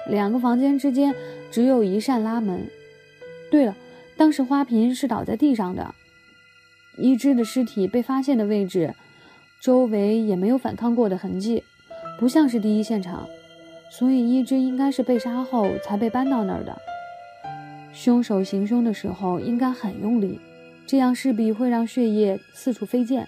[0.08, 1.16] 两个房间之间
[1.49, 2.70] 只有一扇拉门。
[3.49, 3.76] 对了，
[4.16, 5.95] 当时花瓶是倒在地上的，
[6.97, 8.93] 一只的尸体被发现的位置，
[9.60, 11.64] 周围也没有反抗过的痕迹，
[12.20, 13.28] 不像是第一现场，
[13.89, 16.77] 所以一只应该是被杀后才被搬到那儿的。
[17.93, 20.39] 凶手行凶的时候应该很用力，
[20.85, 23.27] 这样势必会让血液四处飞溅。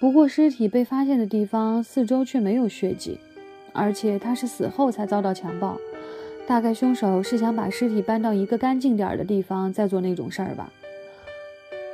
[0.00, 3.18] 不过尸体被发现的地方四周却没有血迹。
[3.78, 5.76] 而且他是死后才遭到强暴，
[6.46, 10.72] 大概凶手是想把尸体搬到一个干净点儿的地方再做那种事儿吧。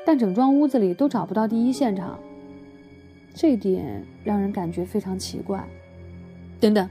[0.07, 2.21] 但整幢屋子里都找不到第一现场，
[3.35, 5.65] 这点让人感觉非常奇怪。
[6.61, 6.89] 等等，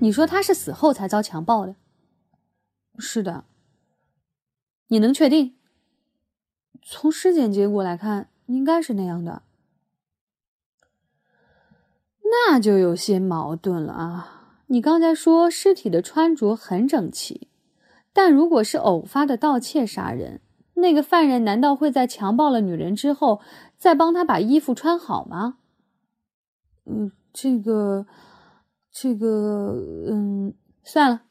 [0.00, 1.74] 你说他是死后才遭强暴的？
[2.98, 3.44] 是的。
[4.88, 5.54] 你能确定？
[6.82, 9.42] 从尸检结果来看，应该是那样的。
[12.22, 14.56] 那就有些矛盾了啊！
[14.68, 17.48] 你刚才说尸体的穿着很整齐，
[18.12, 20.40] 但如果是偶发的盗窃杀人，
[20.74, 23.40] 那个犯人难道会在强暴了女人之后
[23.76, 25.58] 再帮她把衣服穿好吗？
[26.84, 28.06] 嗯，这个，
[29.00, 29.76] 这个，
[30.08, 31.22] 嗯，算了，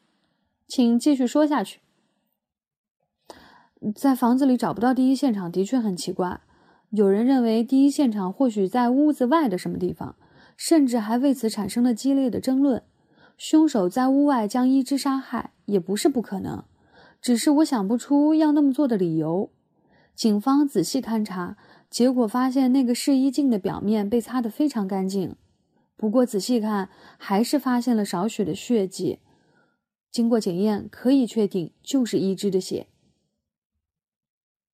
[0.68, 1.82] 请继续说下去。
[3.94, 6.40] 在房子里找不到第一现场的确很奇怪，
[6.92, 10.16] 有人认为第一现场或许在屋子外的什么地方。
[10.56, 12.82] 甚至还为此产生了激烈的争论。
[13.38, 16.64] 凶手在屋外将伊之杀害也不是不可能，
[17.22, 19.52] 只是我想不出要那么做的理由。
[20.16, 21.58] 警方仔细勘察，
[21.92, 25.36] 结果发现那个试衣镜的表面被擦得非常干净，
[25.98, 29.20] 不过仔细看还是发现了少许的血迹。
[30.10, 32.88] 经过检验，可以确定就是一只的血。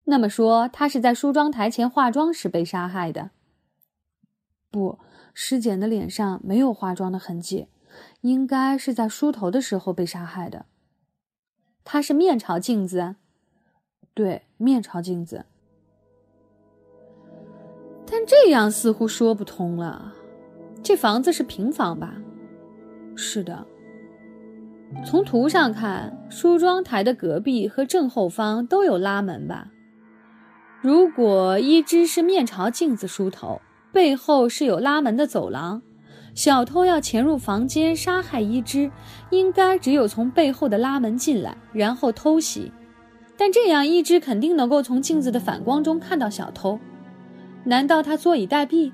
[0.03, 3.31] 那么说，他是在梳妆台前化妆时被杀害的？
[4.69, 4.99] 不。
[5.35, 7.65] 尸检的脸上没有化妆的痕迹，
[8.21, 10.67] 应该是在梳头的时候被杀害的。
[11.83, 13.15] 他是面朝镜子，
[14.13, 15.47] 对，面朝镜子。
[18.05, 20.13] 但这样似乎说不通了。
[20.83, 22.15] 这房子是平房吧？
[23.15, 23.65] 是的。
[25.05, 29.69] 从图上看，梳妆台的隔壁和正后方都有拉门吧？
[30.81, 33.61] 如果一只是面朝镜子梳头。
[33.91, 35.79] 背后是有拉门的走廊，
[36.33, 38.89] 小偷要潜入房间杀害伊之，
[39.29, 42.71] 应该只有从背后的拉门进来，然后偷袭。
[43.37, 46.79] 但这样伊之肯定能够从镜子的反光中看到小偷，
[47.65, 48.91] 难道他坐以待毙？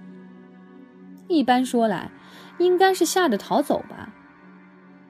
[1.30, 2.12] 一般说来，
[2.58, 4.14] 应该是吓得逃走吧。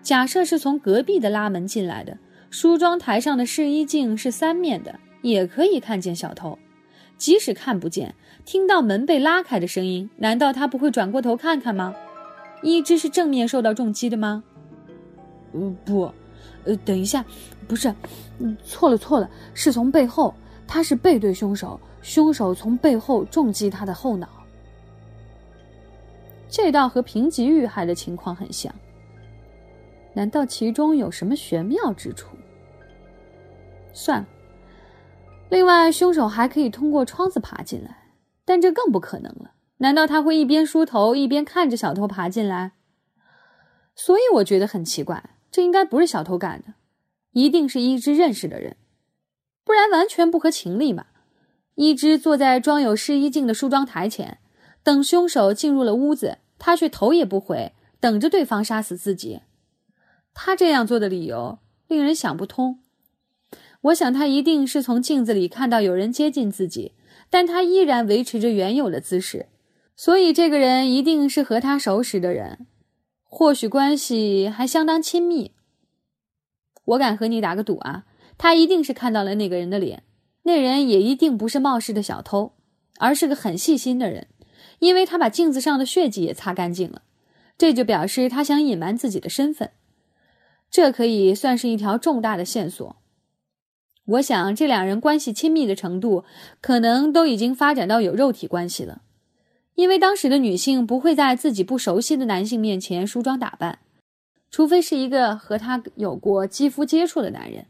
[0.03, 2.17] 假设是从隔壁的拉门进来的，
[2.49, 6.59] 梳妆台上的试衣镜是三面的，也可以看见小偷。
[7.17, 8.15] 即使看不见，
[8.45, 11.93] 听到门被拉开的声音，难道他不会转过头看看吗？
[12.61, 14.43] 一只是正面受到重击的吗？
[15.53, 16.11] 嗯，不，
[16.65, 17.23] 呃，等一下，
[17.67, 17.93] 不是，
[18.39, 20.33] 嗯，错了错了，是从背后，
[20.67, 24.27] 他是背对凶手，凶手从背后重击他的后脑。
[26.49, 28.73] 这倒和平吉遇害的情况很像。
[30.13, 32.35] 难道其中有什么玄妙之处？
[33.93, 34.27] 算了。
[35.49, 38.13] 另外，凶手还可以通过窗子爬进来，
[38.45, 39.51] 但这更不可能了。
[39.77, 42.73] 难道他会一边梳头一边看着小偷爬进来？
[43.95, 46.73] 所以我觉得很奇怪，这应该不是小偷干的，
[47.31, 48.75] 一定是伊之认识的人，
[49.63, 51.05] 不然完全不合情理嘛。
[51.75, 54.39] 一只坐在装有试衣镜的梳妆台前，
[54.89, 59.41] 等凶手进入了屋子，他却头也不回，等着对方杀死自己。
[60.33, 62.79] 他这样做的理由令人想不通。
[63.81, 66.93] 我想他一定是从镜子里看到有人接近自己，
[67.29, 69.49] 但他依然维持着原有的姿势，
[69.95, 72.65] 所以这个人一定是和他熟识的人，
[73.21, 75.51] 或许关系还相当亲密。
[76.83, 78.05] 我敢和你打个赌啊，
[78.39, 80.01] 他一定是看到了那个人的脸，
[80.41, 82.53] 那人也一定不是冒失的小偷，
[82.97, 84.25] 而是个很细心的人，
[84.79, 87.03] 因为他把镜子上的血迹也擦干净了，
[87.57, 89.71] 这就表示他想隐瞒自己的身份，
[90.71, 92.95] 这可以算是一条重大的线索。
[94.05, 96.23] 我想，这两人关系亲密的程度，
[96.61, 99.03] 可能都已经发展到有肉体关系了，
[99.75, 103.79] 因为当时的女性不会在自己不熟悉的男性面前梳妆打扮，
[104.49, 107.65] 除非是一个和他有过肌肤接触的男人。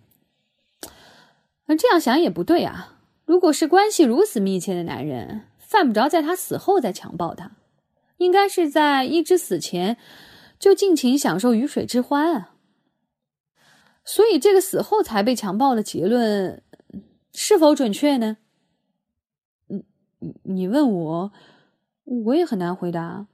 [1.66, 2.95] 而这样想也不对啊！
[3.26, 7.52] 如果是关系如此密切的男人，犯不着在他死后再强暴他，
[8.18, 9.98] 应该是在一之死前
[10.58, 12.56] 就尽情享受鱼水之欢啊。
[14.04, 16.64] 所以，这个死后才被强暴的结论
[17.36, 18.38] 是否准确呢？
[19.68, 19.84] 嗯，
[20.42, 21.32] 你问我，
[22.06, 23.28] 我也很难回答。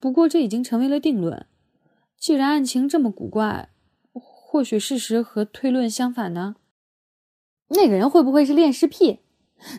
[0.00, 1.46] 不过，这已经成为了定论。
[2.18, 3.68] 既然案情这么古怪，
[4.12, 6.56] 或许事实和推论相反呢？
[7.68, 9.20] 那个人会不会是恋尸癖？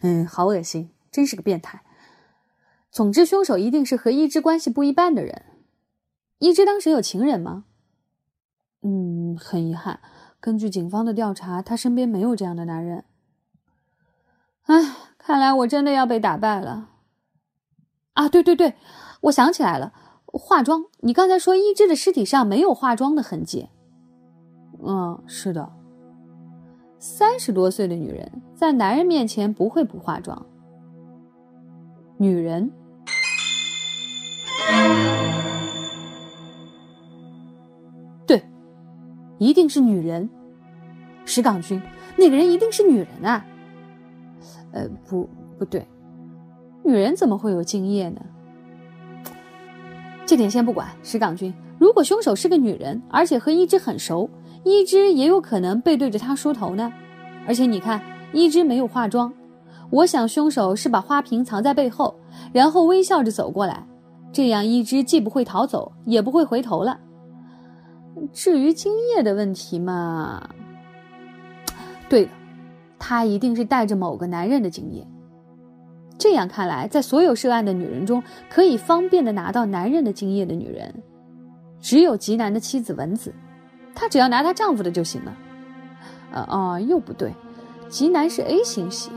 [0.01, 1.83] 嗯，好恶心，真是个变态。
[2.89, 5.45] 总之，凶手一定是和一之关系不一般的人。
[6.39, 7.65] 一之当时有情人吗？
[8.81, 9.99] 嗯，很遗憾。
[10.39, 13.05] 根据警方的调查，他身边没有这样的男人。
[14.63, 16.89] 唉，看来我真的要被打败了。
[18.13, 18.73] 啊，对对对，
[19.21, 19.93] 我想起来了，
[20.25, 20.85] 化妆。
[21.01, 23.69] 你刚才说伊之的尸体上没有化妆的痕迹。
[24.83, 25.71] 嗯，是的。
[26.97, 30.45] 三十多岁的女人在男人面前不会不化妆，
[32.21, 32.71] 女人。
[38.27, 38.43] 对，
[39.39, 40.29] 一定是女人。
[41.25, 41.81] 石岗君，
[42.15, 43.43] 那个人一定是女人啊！
[44.71, 45.83] 呃，不，不对，
[46.83, 48.21] 女人怎么会有精液呢？
[50.23, 50.89] 这点先不管。
[51.01, 54.29] 石岗君，如果凶手是个女人，而且和一之很熟，
[54.63, 56.93] 一之也有可能背对着她梳头呢。
[57.47, 57.99] 而且你看，
[58.31, 59.33] 一之没有化妆，
[59.91, 62.15] 我想凶手是把花瓶藏在背后，
[62.53, 63.85] 然后微笑着走过来，
[64.31, 66.99] 这样一只既不会逃走，也不会回头了。
[68.33, 70.49] 至于精液的问题嘛，
[72.07, 72.31] 对了，
[72.97, 75.05] 他一定是带着某个男人的精液。
[76.17, 81.03] 这样看来，在所有涉案的女人中，可以方便的拿到男人的精液的女人，
[81.81, 83.33] 只有吉南的妻子文子，
[83.95, 85.35] 她只要拿她丈夫的就行了。
[86.31, 87.33] 呃哦，又不对，
[87.89, 89.09] 吉南是 A 型血。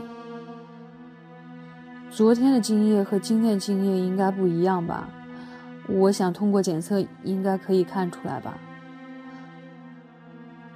[2.15, 5.09] 昨天的精液和今天的精液应该不一样吧？
[5.89, 8.57] 我想通过检测应该可以看出来吧。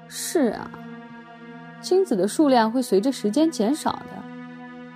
[0.10, 0.70] 是啊，
[1.80, 4.22] 精子的数量会随着时间减少的。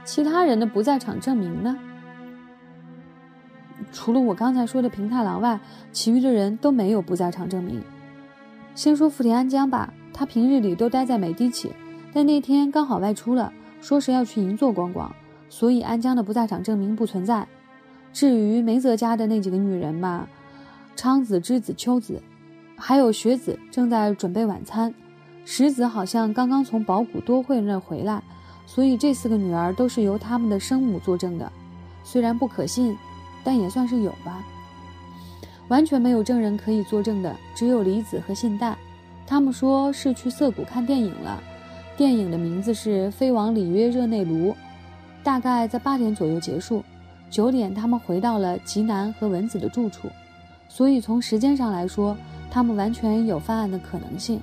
[0.04, 1.78] 其他人的不在场证明呢？
[3.94, 5.62] 除了我刚才说的平太郎外，
[5.94, 7.82] 其余的人都没有不在场证明。
[8.76, 9.94] 先说福田安江吧。
[10.12, 11.72] 他平日里都待在美低起，
[12.14, 15.16] 但那天刚好外出了，说是要去银座逛逛，
[15.54, 17.48] 所以安江的不在场证明不存在。
[18.12, 20.28] 至于梅泽家的那几个女人嘛，
[20.96, 22.20] 昌子、之子、秋子，
[22.76, 24.92] 还有雪子正在准备晚餐，
[25.46, 28.24] 石子好像刚刚从宝谷多惠那回来，
[28.66, 31.52] 所以这四个女儿都是由他们的生母作证的，
[32.04, 32.98] 虽然不可信，
[33.44, 34.44] 但也算是有吧。
[35.68, 38.76] 完全没有证人可以作证的，只有李子和信代。
[39.28, 41.40] 他们说是去涩谷看电影了，
[41.96, 44.50] 电影的名字是《飞往里约热内卢》，
[45.24, 46.84] 大概在八点左右结束。
[47.30, 50.08] 九点，他们回到了吉南和文子的住处，
[50.68, 52.16] 所以从时间上来说，
[52.52, 54.40] 他们完全有犯案的可能性。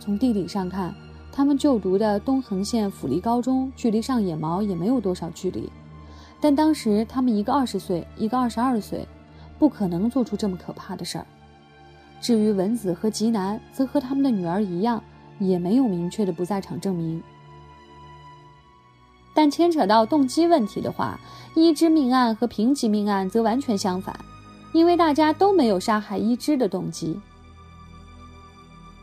[0.00, 0.92] 从地理上看，
[1.30, 5.70] 他们就读的东横县府立高中距离上野毛也没有多少距离，
[6.40, 9.06] 但当时他们一个二十岁，一个二十二岁，
[9.58, 11.26] 不可能做出这么可怕的事儿。
[12.20, 15.00] 至于文子和吉南，则和他们的女儿一样，
[15.38, 17.22] 也没有明确的不在场证明。
[19.38, 21.16] 但牵扯到动机问题的话，
[21.54, 24.18] 一之命案和平吉命案则完全相反，
[24.72, 27.16] 因为大家都没有杀害一之的动机。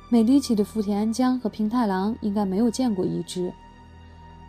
[0.09, 3.49] 美丽起的福田安江和平太郎应该没有见过一只，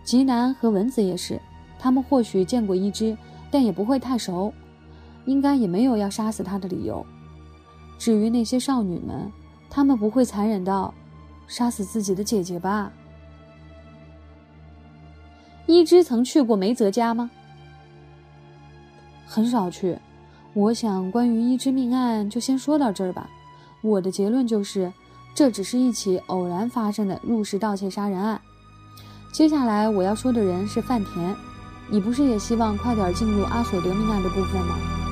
[0.03, 1.41] 吉南和文子也是，
[1.78, 3.16] 他们或许见过一只，
[3.49, 4.53] 但也不会太熟，
[5.24, 7.07] 应该也没有要杀死他的理由。
[7.97, 9.30] 至于那些少女们，
[9.70, 10.93] 她们不会残忍到
[11.47, 12.91] 杀死自己的姐姐吧？
[15.66, 17.30] 一枝曾去过梅泽家吗？
[19.26, 19.98] 很少去。
[20.54, 23.28] 我想，关于一枝命案就先说到这儿吧。
[23.82, 24.92] 我的结论就是，
[25.34, 28.40] 这只是一起偶然发生的入室盗窃杀人案。
[29.32, 31.36] 接下来我要说的人是范田。
[31.88, 35.05] 你不是也希望快点进入阿索德命案的部分吗？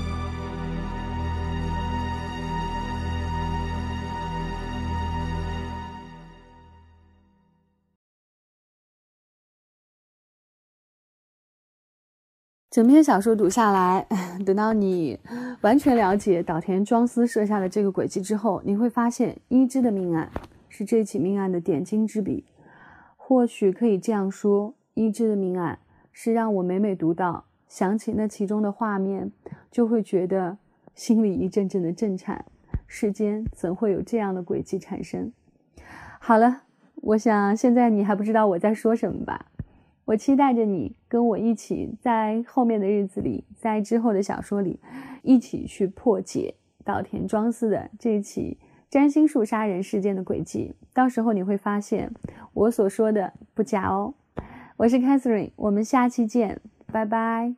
[12.74, 14.04] 整篇小说读下来，
[14.44, 15.16] 等到你
[15.60, 20.28] 完全了解岛田庄司设下的这个轨迹之后，你会发现一之的命案
[20.68, 22.44] 是这起命案的点睛之笔。
[23.16, 25.78] 或许可以这样说，一之的命案
[26.10, 29.30] 是让我每每读到，想起那其中的画面，
[29.70, 30.58] 就会觉得
[30.96, 32.44] 心里一阵阵的震颤。
[32.88, 35.32] 世间怎会有这样的轨迹产生？
[36.18, 36.62] 好了，
[36.96, 39.46] 我想现在你还不知道我在说什么吧。
[40.04, 44.78] 我期待着你跟我一起，在后面的日子里，在之后的小说里，
[45.22, 46.54] 一起去破解
[46.84, 48.58] 岛田庄司的这起
[48.90, 50.74] 占星术杀人事件的轨迹。
[50.92, 52.12] 到时候你会发现
[52.52, 54.14] 我所说的不假哦。
[54.76, 56.60] 我是 Catherine，我们下期见，
[56.92, 57.54] 拜拜。